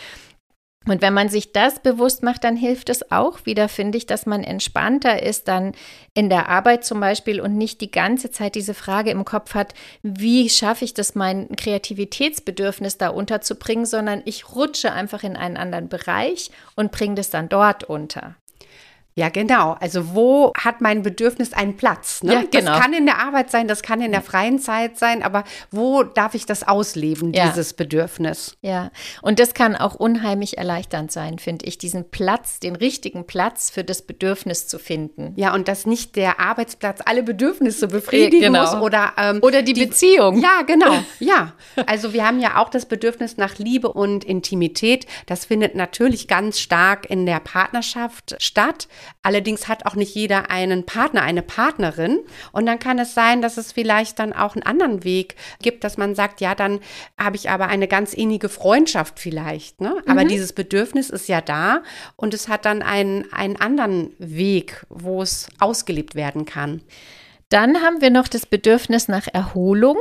Und 0.87 1.01
wenn 1.01 1.13
man 1.13 1.29
sich 1.29 1.51
das 1.51 1.79
bewusst 1.79 2.23
macht, 2.23 2.43
dann 2.43 2.55
hilft 2.55 2.89
es 2.89 3.11
auch 3.11 3.45
wieder, 3.45 3.67
finde 3.67 3.97
ich, 3.97 4.05
dass 4.05 4.25
man 4.25 4.43
entspannter 4.43 5.21
ist 5.21 5.47
dann 5.47 5.73
in 6.13 6.29
der 6.29 6.49
Arbeit 6.49 6.85
zum 6.85 6.99
Beispiel 6.99 7.41
und 7.41 7.57
nicht 7.57 7.81
die 7.81 7.91
ganze 7.91 8.31
Zeit 8.31 8.55
diese 8.55 8.73
Frage 8.73 9.11
im 9.11 9.25
Kopf 9.25 9.53
hat, 9.53 9.73
wie 10.01 10.49
schaffe 10.49 10.85
ich 10.85 10.93
das, 10.93 11.13
mein 11.13 11.49
Kreativitätsbedürfnis 11.55 12.97
da 12.97 13.09
unterzubringen, 13.09 13.85
sondern 13.85 14.21
ich 14.25 14.55
rutsche 14.55 14.93
einfach 14.93 15.23
in 15.23 15.35
einen 15.35 15.57
anderen 15.57 15.89
Bereich 15.89 16.51
und 16.75 16.91
bringe 16.91 17.15
das 17.15 17.29
dann 17.29 17.49
dort 17.49 17.83
unter. 17.83 18.35
Ja, 19.17 19.29
genau. 19.29 19.75
Also 19.79 20.13
wo 20.13 20.53
hat 20.55 20.79
mein 20.79 21.01
Bedürfnis 21.01 21.51
einen 21.51 21.75
Platz? 21.75 22.21
Ne? 22.21 22.33
Ja, 22.33 22.41
genau. 22.41 22.73
Das 22.73 22.79
kann 22.79 22.93
in 22.93 23.07
der 23.07 23.17
Arbeit 23.17 23.49
sein, 23.49 23.67
das 23.67 23.81
kann 23.81 23.99
in 23.99 24.11
der 24.11 24.21
freien 24.21 24.59
Zeit 24.59 24.99
sein, 24.99 25.23
aber 25.23 25.43
wo 25.71 26.03
darf 26.03 26.35
ich 26.35 26.45
das 26.45 26.67
ausleben, 26.67 27.33
ja. 27.33 27.47
dieses 27.47 27.73
Bedürfnis? 27.73 28.57
Ja, 28.61 28.91
und 29.23 29.39
das 29.39 29.55
kann 29.55 29.75
auch 29.75 29.95
unheimlich 29.95 30.59
erleichternd 30.59 31.11
sein, 31.11 31.39
finde 31.39 31.65
ich, 31.65 31.79
diesen 31.79 32.11
Platz, 32.11 32.59
den 32.59 32.75
richtigen 32.75 33.25
Platz 33.25 33.71
für 33.71 33.83
das 33.83 34.03
Bedürfnis 34.03 34.67
zu 34.67 34.77
finden. 34.77 35.33
Ja, 35.35 35.51
und 35.55 35.67
dass 35.67 35.87
nicht 35.87 36.15
der 36.15 36.39
Arbeitsplatz 36.39 36.99
alle 37.03 37.23
Bedürfnisse 37.23 37.87
befriedigen 37.87 38.53
genau. 38.53 38.71
muss 38.71 38.83
oder 38.83 39.13
ähm, 39.17 39.39
oder 39.41 39.63
die, 39.63 39.73
die 39.73 39.87
Beziehung. 39.87 40.39
Ja, 40.39 40.61
genau. 40.61 40.93
Ja, 41.19 41.53
also 41.87 42.13
wir 42.13 42.25
haben 42.25 42.39
ja 42.39 42.57
auch 42.61 42.69
das 42.69 42.85
Bedürfnis 42.85 43.37
nach 43.37 43.57
Liebe 43.57 43.91
und 43.91 44.23
Intimität. 44.23 45.07
Das 45.25 45.45
findet 45.45 45.73
natürlich 45.73 46.27
ganz 46.27 46.59
stark 46.59 47.09
in 47.09 47.25
der 47.25 47.39
Partnerschaft 47.39 48.35
statt. 48.37 48.87
Allerdings 49.23 49.67
hat 49.67 49.85
auch 49.85 49.95
nicht 49.95 50.15
jeder 50.15 50.49
einen 50.49 50.85
Partner, 50.85 51.21
eine 51.21 51.41
Partnerin. 51.41 52.19
Und 52.51 52.65
dann 52.65 52.79
kann 52.79 52.99
es 52.99 53.13
sein, 53.13 53.41
dass 53.41 53.57
es 53.57 53.71
vielleicht 53.71 54.19
dann 54.19 54.33
auch 54.33 54.55
einen 54.55 54.63
anderen 54.63 55.03
Weg 55.03 55.35
gibt, 55.61 55.83
dass 55.83 55.97
man 55.97 56.15
sagt, 56.15 56.41
ja, 56.41 56.55
dann 56.55 56.79
habe 57.17 57.35
ich 57.35 57.49
aber 57.49 57.67
eine 57.67 57.87
ganz 57.87 58.13
innige 58.13 58.49
Freundschaft 58.49 59.19
vielleicht. 59.19 59.81
Ne? 59.81 60.01
Aber 60.07 60.23
mhm. 60.23 60.29
dieses 60.29 60.53
Bedürfnis 60.53 61.09
ist 61.09 61.27
ja 61.27 61.41
da 61.41 61.83
und 62.15 62.33
es 62.33 62.47
hat 62.47 62.65
dann 62.65 62.81
einen, 62.81 63.31
einen 63.31 63.57
anderen 63.57 64.13
Weg, 64.19 64.85
wo 64.89 65.21
es 65.21 65.47
ausgelebt 65.59 66.15
werden 66.15 66.45
kann. 66.45 66.81
Dann 67.49 67.81
haben 67.81 68.01
wir 68.01 68.09
noch 68.09 68.27
das 68.27 68.45
Bedürfnis 68.45 69.07
nach 69.07 69.27
Erholung. 69.31 69.97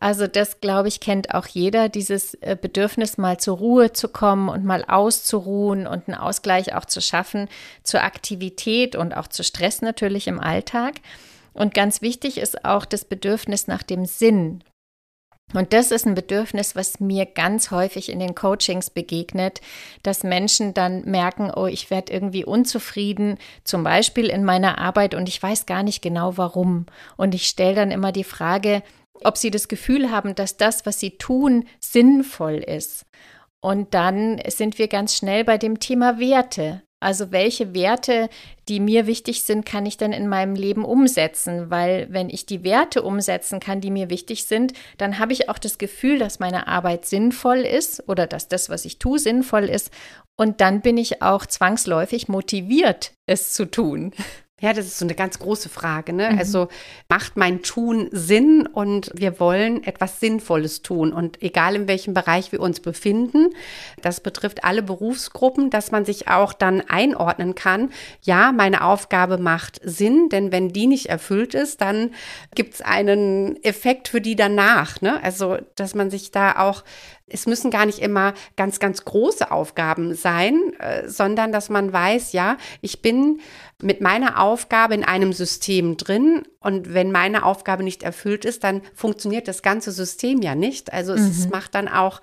Also 0.00 0.26
das, 0.26 0.60
glaube 0.62 0.88
ich, 0.88 1.00
kennt 1.00 1.34
auch 1.34 1.46
jeder, 1.46 1.90
dieses 1.90 2.34
äh, 2.34 2.56
Bedürfnis, 2.60 3.18
mal 3.18 3.38
zur 3.38 3.58
Ruhe 3.58 3.92
zu 3.92 4.08
kommen 4.08 4.48
und 4.48 4.64
mal 4.64 4.82
auszuruhen 4.88 5.86
und 5.86 6.08
einen 6.08 6.16
Ausgleich 6.16 6.74
auch 6.74 6.86
zu 6.86 7.02
schaffen 7.02 7.48
zur 7.82 8.02
Aktivität 8.02 8.96
und 8.96 9.14
auch 9.14 9.28
zu 9.28 9.44
Stress 9.44 9.82
natürlich 9.82 10.26
im 10.26 10.40
Alltag. 10.40 10.94
Und 11.52 11.74
ganz 11.74 12.00
wichtig 12.00 12.38
ist 12.38 12.64
auch 12.64 12.86
das 12.86 13.04
Bedürfnis 13.04 13.66
nach 13.66 13.82
dem 13.82 14.06
Sinn. 14.06 14.64
Und 15.52 15.72
das 15.72 15.90
ist 15.90 16.06
ein 16.06 16.14
Bedürfnis, 16.14 16.76
was 16.76 17.00
mir 17.00 17.26
ganz 17.26 17.70
häufig 17.70 18.08
in 18.08 18.20
den 18.20 18.34
Coachings 18.34 18.88
begegnet, 18.88 19.60
dass 20.02 20.22
Menschen 20.22 20.74
dann 20.74 21.02
merken, 21.04 21.50
oh, 21.54 21.66
ich 21.66 21.90
werde 21.90 22.12
irgendwie 22.12 22.44
unzufrieden, 22.44 23.36
zum 23.64 23.82
Beispiel 23.82 24.26
in 24.26 24.44
meiner 24.44 24.78
Arbeit 24.78 25.14
und 25.14 25.28
ich 25.28 25.42
weiß 25.42 25.66
gar 25.66 25.82
nicht 25.82 26.02
genau 26.02 26.36
warum. 26.36 26.86
Und 27.16 27.34
ich 27.34 27.48
stelle 27.48 27.74
dann 27.74 27.90
immer 27.90 28.12
die 28.12 28.24
Frage, 28.24 28.82
ob 29.24 29.36
sie 29.36 29.50
das 29.50 29.68
Gefühl 29.68 30.10
haben, 30.10 30.34
dass 30.34 30.56
das, 30.56 30.86
was 30.86 31.00
sie 31.00 31.18
tun, 31.18 31.64
sinnvoll 31.80 32.56
ist. 32.56 33.04
Und 33.60 33.94
dann 33.94 34.40
sind 34.48 34.78
wir 34.78 34.88
ganz 34.88 35.16
schnell 35.16 35.44
bei 35.44 35.58
dem 35.58 35.80
Thema 35.80 36.18
Werte. 36.18 36.82
Also 37.02 37.32
welche 37.32 37.72
Werte, 37.74 38.28
die 38.68 38.78
mir 38.78 39.06
wichtig 39.06 39.42
sind, 39.42 39.64
kann 39.64 39.86
ich 39.86 39.96
denn 39.96 40.12
in 40.12 40.28
meinem 40.28 40.54
Leben 40.54 40.84
umsetzen? 40.84 41.70
Weil 41.70 42.08
wenn 42.10 42.28
ich 42.28 42.44
die 42.44 42.62
Werte 42.62 43.02
umsetzen 43.02 43.58
kann, 43.58 43.80
die 43.80 43.90
mir 43.90 44.10
wichtig 44.10 44.44
sind, 44.44 44.74
dann 44.98 45.18
habe 45.18 45.32
ich 45.32 45.48
auch 45.48 45.56
das 45.56 45.78
Gefühl, 45.78 46.18
dass 46.18 46.40
meine 46.40 46.68
Arbeit 46.68 47.06
sinnvoll 47.06 47.60
ist 47.60 48.06
oder 48.06 48.26
dass 48.26 48.48
das, 48.48 48.68
was 48.68 48.84
ich 48.84 48.98
tue, 48.98 49.18
sinnvoll 49.18 49.64
ist. 49.64 49.90
Und 50.36 50.60
dann 50.60 50.82
bin 50.82 50.98
ich 50.98 51.22
auch 51.22 51.46
zwangsläufig 51.46 52.28
motiviert, 52.28 53.12
es 53.26 53.54
zu 53.54 53.64
tun. 53.64 54.12
Ja, 54.60 54.74
das 54.74 54.86
ist 54.86 54.98
so 54.98 55.06
eine 55.06 55.14
ganz 55.14 55.38
große 55.38 55.70
Frage. 55.70 56.12
Ne? 56.12 56.30
Mhm. 56.30 56.38
Also 56.38 56.68
macht 57.08 57.36
mein 57.36 57.62
Tun 57.62 58.08
Sinn 58.12 58.66
und 58.66 59.10
wir 59.14 59.40
wollen 59.40 59.82
etwas 59.84 60.20
Sinnvolles 60.20 60.82
tun. 60.82 61.12
Und 61.12 61.42
egal 61.42 61.74
in 61.76 61.88
welchem 61.88 62.12
Bereich 62.12 62.52
wir 62.52 62.60
uns 62.60 62.80
befinden, 62.80 63.54
das 64.02 64.20
betrifft 64.20 64.62
alle 64.64 64.82
Berufsgruppen, 64.82 65.70
dass 65.70 65.90
man 65.90 66.04
sich 66.04 66.28
auch 66.28 66.52
dann 66.52 66.82
einordnen 66.82 67.54
kann. 67.54 67.90
Ja, 68.22 68.52
meine 68.52 68.84
Aufgabe 68.84 69.38
macht 69.38 69.80
Sinn, 69.82 70.28
denn 70.28 70.52
wenn 70.52 70.68
die 70.68 70.86
nicht 70.86 71.06
erfüllt 71.06 71.54
ist, 71.54 71.80
dann 71.80 72.10
gibt 72.54 72.74
es 72.74 72.82
einen 72.82 73.62
Effekt 73.64 74.08
für 74.08 74.20
die 74.20 74.36
danach. 74.36 75.00
Ne? 75.00 75.22
Also, 75.22 75.56
dass 75.74 75.94
man 75.94 76.10
sich 76.10 76.32
da 76.32 76.58
auch 76.58 76.84
es 77.30 77.46
müssen 77.46 77.70
gar 77.70 77.86
nicht 77.86 78.00
immer 78.00 78.34
ganz, 78.56 78.78
ganz 78.78 79.04
große 79.04 79.50
Aufgaben 79.50 80.14
sein, 80.14 80.74
äh, 80.78 81.08
sondern 81.08 81.52
dass 81.52 81.68
man 81.68 81.92
weiß, 81.92 82.32
ja, 82.32 82.56
ich 82.80 83.02
bin 83.02 83.40
mit 83.82 84.00
meiner 84.00 84.40
Aufgabe 84.40 84.94
in 84.94 85.04
einem 85.04 85.32
System 85.32 85.96
drin 85.96 86.42
und 86.60 86.92
wenn 86.92 87.12
meine 87.12 87.44
Aufgabe 87.44 87.82
nicht 87.82 88.02
erfüllt 88.02 88.44
ist, 88.44 88.64
dann 88.64 88.82
funktioniert 88.94 89.48
das 89.48 89.62
ganze 89.62 89.92
System 89.92 90.42
ja 90.42 90.54
nicht. 90.54 90.92
Also 90.92 91.14
es 91.14 91.46
mhm. 91.46 91.50
macht 91.50 91.74
dann 91.74 91.88
auch 91.88 92.20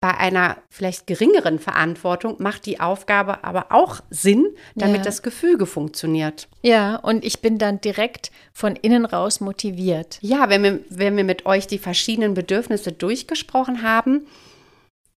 bei 0.00 0.14
einer 0.16 0.58
vielleicht 0.68 1.06
geringeren 1.06 1.58
Verantwortung 1.58 2.36
macht 2.38 2.66
die 2.66 2.80
Aufgabe 2.80 3.44
aber 3.44 3.66
auch 3.70 4.00
Sinn, 4.10 4.46
damit 4.74 4.98
ja. 4.98 5.02
das 5.04 5.22
Gefüge 5.22 5.66
funktioniert. 5.66 6.48
Ja, 6.62 6.96
und 6.96 7.24
ich 7.24 7.40
bin 7.40 7.58
dann 7.58 7.80
direkt 7.80 8.30
von 8.52 8.76
innen 8.76 9.06
raus 9.06 9.40
motiviert. 9.40 10.18
Ja, 10.20 10.50
wenn 10.50 10.62
wir, 10.62 10.80
wenn 10.90 11.16
wir 11.16 11.24
mit 11.24 11.46
euch 11.46 11.66
die 11.66 11.78
verschiedenen 11.78 12.34
Bedürfnisse 12.34 12.92
durchgesprochen 12.92 13.82
haben, 13.82 14.26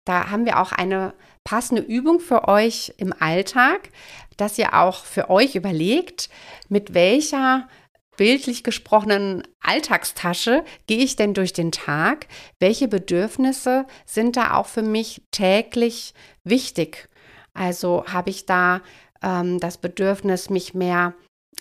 da 0.05 0.31
haben 0.31 0.45
wir 0.45 0.61
auch 0.61 0.73
eine 0.73 1.15
passende 1.43 1.83
Übung 1.83 2.21
für 2.21 2.47
euch 2.47 2.93
im 2.99 3.15
Alltag, 3.19 3.91
dass 4.37 4.59
ihr 4.59 4.75
auch 4.75 5.05
für 5.05 5.31
euch 5.31 5.55
überlegt, 5.55 6.29
mit 6.69 6.93
welcher 6.93 7.69
bildlich 8.17 8.65
gesprochenen 8.65 9.43
Alltagstasche 9.61 10.65
gehe 10.87 10.99
ich 11.05 11.17
denn 11.17 11.35
durch 11.35 11.53
den 11.53 11.73
Tag? 11.73 12.27
Welche 12.59 12.89
Bedürfnisse 12.89 13.87
sind 14.05 14.37
da 14.37 14.55
auch 14.55 14.67
für 14.67 14.83
mich 14.83 15.23
täglich 15.31 16.15
wichtig? 16.45 17.09
Also 17.55 18.05
habe 18.07 18.31
ich 18.31 18.47
da 18.47 18.83
ähm, 19.23 19.61
das 19.61 19.79
Bedürfnis, 19.79 20.51
mich 20.51 20.75
mehr 20.75 21.15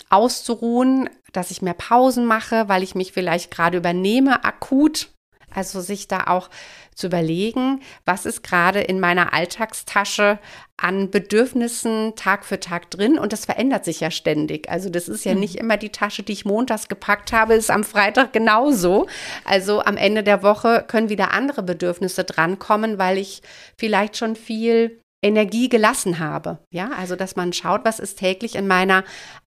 auszuruhen, 0.10 1.10
dass 1.34 1.52
ich 1.52 1.62
mehr 1.62 1.74
Pausen 1.74 2.26
mache, 2.26 2.68
weil 2.68 2.84
ich 2.84 2.96
mich 2.96 3.12
vielleicht 3.12 3.52
gerade 3.52 3.78
übernehme, 3.78 4.44
akut 4.44 5.10
also 5.56 5.82
sich 5.82 6.08
da 6.08 6.26
auch 6.28 6.50
zu 6.94 7.08
überlegen, 7.08 7.82
was 8.06 8.26
ist 8.26 8.44
gerade 8.44 8.80
in 8.80 9.00
meiner 9.00 9.34
Alltagstasche 9.34 10.40
an 10.78 11.10
Bedürfnissen 11.10 12.16
Tag 12.16 12.46
für 12.46 12.60
Tag 12.60 12.92
drin 12.92 13.18
und 13.18 13.34
das 13.34 13.46
verändert 13.46 13.86
sich 13.86 14.00
ja 14.00 14.12
ständig. 14.12 14.70
Also 14.70 14.90
das 14.90 15.08
ist 15.08 15.26
ja 15.26 15.34
mhm. 15.34 15.40
nicht 15.40 15.56
immer 15.56 15.78
die 15.78 15.90
Tasche, 15.90 16.24
die 16.24 16.34
ich 16.34 16.46
montags 16.46 16.88
gepackt 16.88 17.32
habe, 17.34 17.54
ist 17.54 17.72
am 17.72 17.84
Freitag 17.84 18.34
genauso. 18.34 19.08
Also 19.44 19.82
am 19.82 19.98
Ende 19.98 20.24
der 20.24 20.44
Woche 20.44 20.84
können 20.88 21.10
wieder 21.10 21.32
andere 21.32 21.64
Bedürfnisse 21.64 22.24
drankommen, 22.24 22.98
weil 22.98 23.18
ich 23.18 23.42
vielleicht 23.78 24.18
schon 24.18 24.36
viel 24.36 25.00
Energie 25.22 25.70
gelassen 25.70 26.20
habe. 26.20 26.60
Ja, 26.72 26.92
also 26.98 27.16
dass 27.16 27.36
man 27.36 27.52
schaut, 27.52 27.84
was 27.84 28.00
ist 28.00 28.20
täglich 28.20 28.56
in 28.56 28.68
meiner 28.68 29.04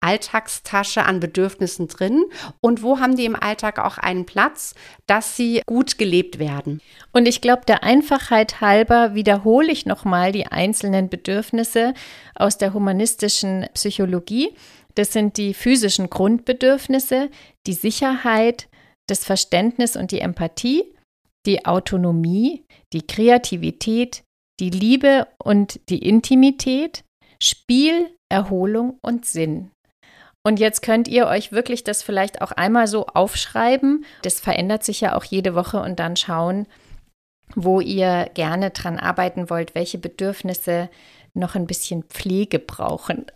Alltagstasche 0.01 1.03
an 1.03 1.20
Bedürfnissen 1.20 1.88
drin 1.88 2.25
und 2.60 2.84
wo 2.84 3.00
haben 3.00 3.15
die 3.15 3.25
im 3.25 3.36
Alltag 3.36 3.79
auch 3.79 3.98
einen 3.98 4.25
Platz, 4.25 4.75
dass 5.08 5.38
sie 5.38 5.62
gut 5.65 5.98
gelebt 5.98 6.39
werden. 6.39 6.81
Und 7.13 7.27
ich 7.27 7.39
glaube, 7.41 7.63
der 7.65 7.84
Einfachheit 7.84 8.62
halber 8.62 9.15
wiederhole 9.15 9.72
ich 9.72 9.86
nochmal 9.86 10.31
die 10.31 10.48
einzelnen 10.48 11.10
Bedürfnisse 11.10 11.93
aus 12.36 12.58
der 12.58 12.74
humanistischen 12.74 13.67
Psychologie. 13.74 14.50
Das 14.96 15.13
sind 15.13 15.38
die 15.38 15.53
physischen 15.53 16.10
Grundbedürfnisse, 16.10 17.29
die 17.67 17.74
Sicherheit, 17.74 18.67
das 19.08 19.24
Verständnis 19.24 19.96
und 19.96 20.12
die 20.12 20.20
Empathie, 20.20 20.84
die 21.46 21.65
Autonomie, 21.65 22.65
die 22.93 23.05
Kreativität, 23.05 24.24
die 24.60 24.70
Liebe 24.70 25.27
und 25.38 25.79
die 25.89 26.08
Intimität, 26.08 27.03
Spiel, 27.41 28.15
Erholung 28.29 29.00
und 29.01 29.25
Sinn. 29.25 29.72
Und 30.43 30.60
jetzt 30.60 30.81
könnt 30.81 31.07
ihr 31.07 31.27
euch 31.27 31.51
wirklich 31.51 31.83
das 31.83 32.01
vielleicht 32.01 32.41
auch 32.41 32.51
einmal 32.51 32.88
so 32.88 33.05
aufschreiben. 33.05 34.05
Das 34.24 34.39
verändert 34.39 34.83
sich 34.83 35.01
ja 35.01 35.15
auch 35.15 35.24
jede 35.24 35.53
Woche 35.53 35.79
und 35.79 36.00
dann 36.00 36.15
schauen, 36.15 36.67
wo 37.55 37.79
ihr 37.79 38.29
gerne 38.33 38.71
dran 38.71 38.98
arbeiten 38.98 39.50
wollt, 39.50 39.75
welche 39.75 39.98
Bedürfnisse 39.98 40.89
noch 41.33 41.55
ein 41.55 41.67
bisschen 41.67 42.03
Pflege 42.03 42.60
brauchen. 42.60 43.25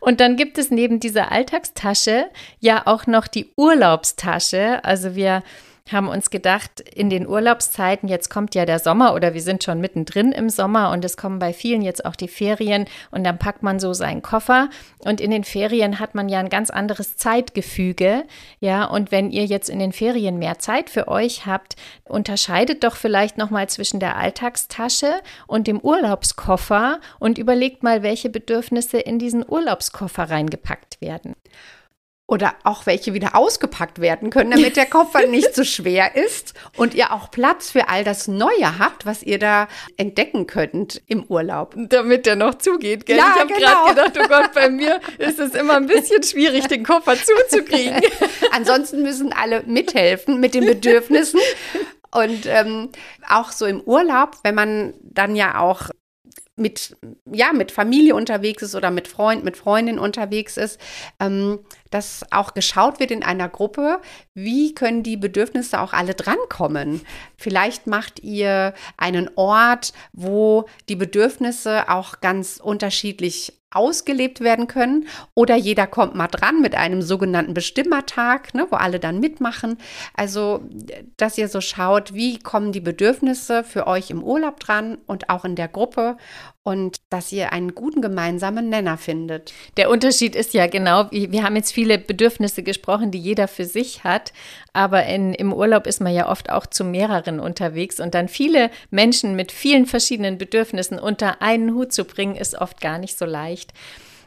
Und 0.00 0.18
dann 0.18 0.36
gibt 0.36 0.58
es 0.58 0.72
neben 0.72 0.98
dieser 0.98 1.30
Alltagstasche 1.30 2.26
ja 2.58 2.88
auch 2.88 3.06
noch 3.06 3.28
die 3.28 3.52
Urlaubstasche. 3.56 4.84
Also 4.84 5.14
wir 5.14 5.44
haben 5.90 6.08
uns 6.08 6.30
gedacht, 6.30 6.80
in 6.80 7.10
den 7.10 7.26
Urlaubszeiten, 7.26 8.08
jetzt 8.08 8.30
kommt 8.30 8.54
ja 8.54 8.64
der 8.64 8.78
Sommer 8.78 9.14
oder 9.14 9.34
wir 9.34 9.42
sind 9.42 9.64
schon 9.64 9.80
mittendrin 9.80 10.32
im 10.32 10.48
Sommer 10.48 10.90
und 10.90 11.04
es 11.04 11.16
kommen 11.16 11.38
bei 11.38 11.52
vielen 11.52 11.82
jetzt 11.82 12.04
auch 12.04 12.14
die 12.14 12.28
Ferien 12.28 12.86
und 13.10 13.24
dann 13.24 13.38
packt 13.38 13.62
man 13.62 13.80
so 13.80 13.92
seinen 13.92 14.22
Koffer 14.22 14.70
und 14.98 15.20
in 15.20 15.30
den 15.30 15.44
Ferien 15.44 15.98
hat 15.98 16.14
man 16.14 16.28
ja 16.28 16.38
ein 16.38 16.48
ganz 16.48 16.70
anderes 16.70 17.16
Zeitgefüge, 17.16 18.24
ja, 18.60 18.84
und 18.84 19.10
wenn 19.10 19.30
ihr 19.30 19.44
jetzt 19.44 19.68
in 19.68 19.78
den 19.78 19.92
Ferien 19.92 20.38
mehr 20.38 20.58
Zeit 20.58 20.88
für 20.88 21.08
euch 21.08 21.46
habt, 21.46 21.76
unterscheidet 22.04 22.84
doch 22.84 22.96
vielleicht 22.96 23.38
nochmal 23.38 23.68
zwischen 23.68 24.00
der 24.00 24.16
Alltagstasche 24.16 25.14
und 25.46 25.66
dem 25.66 25.80
Urlaubskoffer 25.80 27.00
und 27.18 27.38
überlegt 27.38 27.82
mal, 27.82 28.02
welche 28.02 28.30
Bedürfnisse 28.30 28.98
in 28.98 29.18
diesen 29.18 29.44
Urlaubskoffer 29.48 30.30
reingepackt 30.30 31.00
werden 31.00 31.34
oder 32.32 32.54
auch 32.64 32.86
welche 32.86 33.12
wieder 33.12 33.36
ausgepackt 33.36 34.00
werden 34.00 34.30
können, 34.30 34.52
damit 34.52 34.76
der 34.78 34.86
Koffer 34.86 35.26
nicht 35.26 35.54
so 35.54 35.64
schwer 35.64 36.16
ist 36.16 36.54
und 36.78 36.94
ihr 36.94 37.12
auch 37.12 37.30
Platz 37.30 37.70
für 37.70 37.90
all 37.90 38.04
das 38.04 38.26
Neue 38.26 38.78
habt, 38.78 39.04
was 39.04 39.22
ihr 39.22 39.38
da 39.38 39.68
entdecken 39.98 40.46
könnt 40.46 41.02
im 41.08 41.24
Urlaub. 41.24 41.74
Damit 41.76 42.24
der 42.24 42.36
noch 42.36 42.54
zugeht, 42.54 43.04
gell? 43.04 43.18
Ja, 43.18 43.34
ich 43.34 43.40
habe 43.42 43.52
genau. 43.52 43.84
gerade 43.84 44.10
gedacht, 44.10 44.18
oh 44.24 44.28
Gott, 44.28 44.54
bei 44.54 44.70
mir 44.70 44.98
ist 45.18 45.38
es 45.38 45.54
immer 45.54 45.76
ein 45.76 45.86
bisschen 45.86 46.22
schwierig, 46.22 46.68
den 46.68 46.84
Koffer 46.84 47.16
zuzukriegen. 47.16 48.00
Ansonsten 48.52 49.02
müssen 49.02 49.34
alle 49.34 49.62
mithelfen 49.64 50.40
mit 50.40 50.54
den 50.54 50.64
Bedürfnissen. 50.64 51.38
Und 52.12 52.46
ähm, 52.46 52.88
auch 53.28 53.52
so 53.52 53.66
im 53.66 53.82
Urlaub, 53.82 54.38
wenn 54.42 54.54
man 54.54 54.94
dann 55.02 55.36
ja 55.36 55.60
auch 55.60 55.90
mit, 56.56 56.96
ja, 57.32 57.52
mit 57.52 57.72
Familie 57.72 58.14
unterwegs 58.14 58.62
ist 58.62 58.74
oder 58.74 58.90
mit 58.90 59.08
Freund, 59.08 59.42
mit 59.44 59.56
Freundin 59.56 59.98
unterwegs 59.98 60.56
ist, 60.56 60.78
ähm, 61.18 61.60
dass 61.90 62.24
auch 62.30 62.54
geschaut 62.54 63.00
wird 63.00 63.10
in 63.10 63.22
einer 63.22 63.48
Gruppe, 63.48 64.00
wie 64.34 64.74
können 64.74 65.02
die 65.02 65.16
Bedürfnisse 65.16 65.80
auch 65.80 65.92
alle 65.92 66.14
drankommen. 66.14 67.00
Vielleicht 67.36 67.86
macht 67.86 68.22
ihr 68.22 68.74
einen 68.96 69.30
Ort, 69.36 69.92
wo 70.12 70.66
die 70.88 70.96
Bedürfnisse 70.96 71.88
auch 71.88 72.20
ganz 72.20 72.60
unterschiedlich 72.62 73.61
ausgelebt 73.74 74.40
werden 74.40 74.66
können. 74.66 75.06
Oder 75.34 75.56
jeder 75.56 75.86
kommt 75.86 76.14
mal 76.14 76.28
dran 76.28 76.60
mit 76.60 76.74
einem 76.74 77.02
sogenannten 77.02 77.54
Bestimmertag, 77.54 78.54
ne, 78.54 78.66
wo 78.70 78.76
alle 78.76 79.00
dann 79.00 79.20
mitmachen. 79.20 79.78
Also, 80.14 80.62
dass 81.16 81.38
ihr 81.38 81.48
so 81.48 81.60
schaut, 81.60 82.14
wie 82.14 82.38
kommen 82.38 82.72
die 82.72 82.80
Bedürfnisse 82.80 83.64
für 83.64 83.86
euch 83.86 84.10
im 84.10 84.22
Urlaub 84.22 84.60
dran 84.60 84.98
und 85.06 85.30
auch 85.30 85.44
in 85.44 85.56
der 85.56 85.68
Gruppe 85.68 86.16
und 86.64 86.98
dass 87.10 87.32
ihr 87.32 87.52
einen 87.52 87.74
guten 87.74 88.00
gemeinsamen 88.02 88.68
Nenner 88.68 88.96
findet. 88.96 89.52
Der 89.76 89.90
Unterschied 89.90 90.36
ist 90.36 90.54
ja 90.54 90.66
genau, 90.68 91.10
wir 91.10 91.42
haben 91.42 91.56
jetzt 91.56 91.72
viele 91.72 91.98
Bedürfnisse 91.98 92.62
gesprochen, 92.62 93.10
die 93.10 93.18
jeder 93.18 93.48
für 93.48 93.64
sich 93.64 94.04
hat, 94.04 94.32
aber 94.72 95.04
in, 95.06 95.34
im 95.34 95.52
Urlaub 95.52 95.86
ist 95.86 96.00
man 96.00 96.14
ja 96.14 96.30
oft 96.30 96.50
auch 96.50 96.66
zu 96.66 96.84
mehreren 96.84 97.40
unterwegs 97.40 97.98
und 97.98 98.14
dann 98.14 98.28
viele 98.28 98.70
Menschen 98.90 99.34
mit 99.34 99.50
vielen 99.50 99.86
verschiedenen 99.86 100.38
Bedürfnissen 100.38 100.98
unter 100.98 101.42
einen 101.42 101.74
Hut 101.74 101.92
zu 101.92 102.04
bringen, 102.04 102.36
ist 102.36 102.54
oft 102.54 102.80
gar 102.80 102.98
nicht 102.98 103.18
so 103.18 103.24
leicht. 103.24 103.72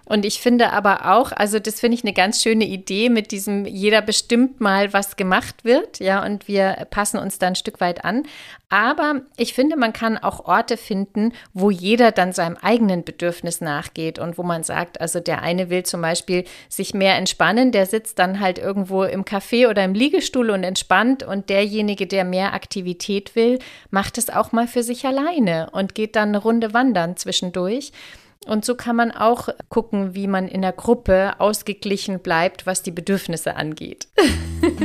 Und 0.06 0.24
ich 0.24 0.40
finde 0.40 0.72
aber 0.72 1.12
auch, 1.16 1.32
also 1.32 1.60
das 1.60 1.80
finde 1.80 1.98
ich 1.98 2.04
eine 2.04 2.14
ganz 2.14 2.42
schöne 2.44 2.66
Idee 2.66 3.10
mit 3.10 3.32
diesem, 3.32 3.66
jeder 3.66 4.02
bestimmt 4.02 4.62
mal, 4.62 4.94
was 4.94 5.16
gemacht 5.16 5.66
wird, 5.66 6.00
ja, 6.00 6.24
und 6.24 6.48
wir 6.48 6.88
passen 6.92 7.18
uns 7.18 7.40
da 7.40 7.48
ein 7.48 7.56
Stück 7.56 7.82
weit 7.82 8.06
an. 8.06 8.24
Aber 8.70 9.22
ich 9.38 9.54
finde, 9.54 9.78
man 9.78 9.94
kann 9.94 10.18
auch 10.18 10.46
Orte 10.46 10.78
finden, 10.78 11.34
wo 11.54 11.70
jeder 11.70 12.12
dann 12.12 12.34
seinem 12.34 12.58
eigenen 12.58 13.04
Bedürfnis 13.04 13.62
nachgeht 13.62 14.20
und 14.20 14.38
wo 14.38 14.44
man 14.44 14.64
sagt, 14.64 15.00
also 15.02 15.20
der 15.20 15.42
eine 15.42 15.70
will 15.70 15.84
zum 15.84 16.02
Beispiel 16.02 16.46
sich 16.68 16.94
mehr 16.94 17.16
entspannen, 17.16 17.72
der 17.72 17.86
sitzt 17.86 18.20
dann 18.20 18.40
halt 18.40 18.58
irgendwo 18.58 19.04
im 19.04 19.24
Café 19.24 19.70
oder 19.70 19.84
im 19.84 19.94
Liegestuhl 19.94 20.50
und 20.50 20.64
entspannt 20.64 21.24
und 21.24 21.50
derjenige, 21.50 22.06
der 22.06 22.26
mehr 22.26 22.54
Aktivität 22.54 23.36
will, 23.36 23.60
macht 23.92 24.18
es 24.18 24.30
auch 24.30 24.52
mal 24.52 24.68
für 24.68 24.84
sich 24.84 25.06
alleine 25.06 25.70
und 25.72 25.96
geht 25.96 26.16
dann 26.16 26.30
eine 26.30 26.40
Runde 26.40 26.74
wandern 26.74 27.18
zwischendurch. 27.18 27.92
Und 28.46 28.64
so 28.64 28.76
kann 28.76 28.96
man 28.96 29.12
auch 29.12 29.50
gucken, 29.70 30.14
wie 30.14 30.28
man 30.28 30.48
in 30.48 30.62
der 30.62 30.72
Gruppe 30.72 31.34
ausgeglichen 31.40 32.20
bleibt, 32.20 32.68
was 32.68 32.84
die 32.84 32.92
Bedürfnisse 32.92 33.56
angeht. 33.56 34.08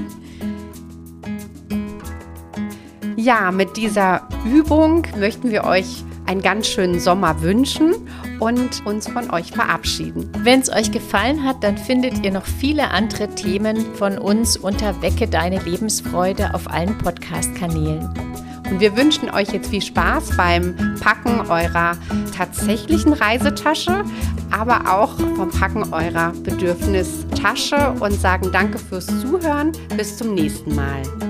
ja, 3.17 3.51
mit 3.51 3.77
dieser 3.77 4.29
Übung 4.47 5.07
möchten 5.19 5.51
wir 5.51 5.65
euch 5.65 6.05
einen 6.27 6.43
ganz 6.43 6.69
schönen 6.69 7.01
Sommer 7.01 7.43
wünschen 7.43 7.95
und 8.39 8.87
uns 8.87 9.09
von 9.09 9.31
euch 9.31 9.53
verabschieden. 9.53 10.31
Wenn 10.39 10.61
es 10.61 10.71
euch 10.71 10.93
gefallen 10.93 11.45
hat, 11.45 11.63
dann 11.63 11.77
findet 11.77 12.25
ihr 12.25 12.31
noch 12.31 12.47
viele 12.47 12.91
andere 12.91 13.29
Themen 13.35 13.95
von 13.97 14.17
uns 14.17 14.57
unter 14.57 15.03
Wecke 15.03 15.29
deine 15.29 15.61
Lebensfreude 15.61 16.55
auf 16.55 16.71
allen 16.71 16.97
Podcast-Kanälen. 16.99 18.30
Und 18.71 18.81
wir 18.81 18.97
wünschen 18.97 19.31
euch 19.31 19.49
jetzt 19.53 19.71
viel 19.71 19.83
Spaß 19.83 20.37
beim 20.37 20.75
Packen 21.01 21.41
eurer 21.51 21.97
tatsächlichen 22.37 23.13
Reisetasche, 23.13 24.05
aber 24.51 24.93
auch 24.93 25.17
vom 25.37 25.51
Packen 25.51 25.93
eurer 25.93 26.33
Bedürfnistasche 26.45 27.95
und 28.01 28.13
sagen 28.13 28.51
danke 28.53 28.79
fürs 28.79 29.07
Zuhören. 29.07 29.73
Bis 29.97 30.17
zum 30.17 30.35
nächsten 30.35 30.75
Mal. 30.75 31.30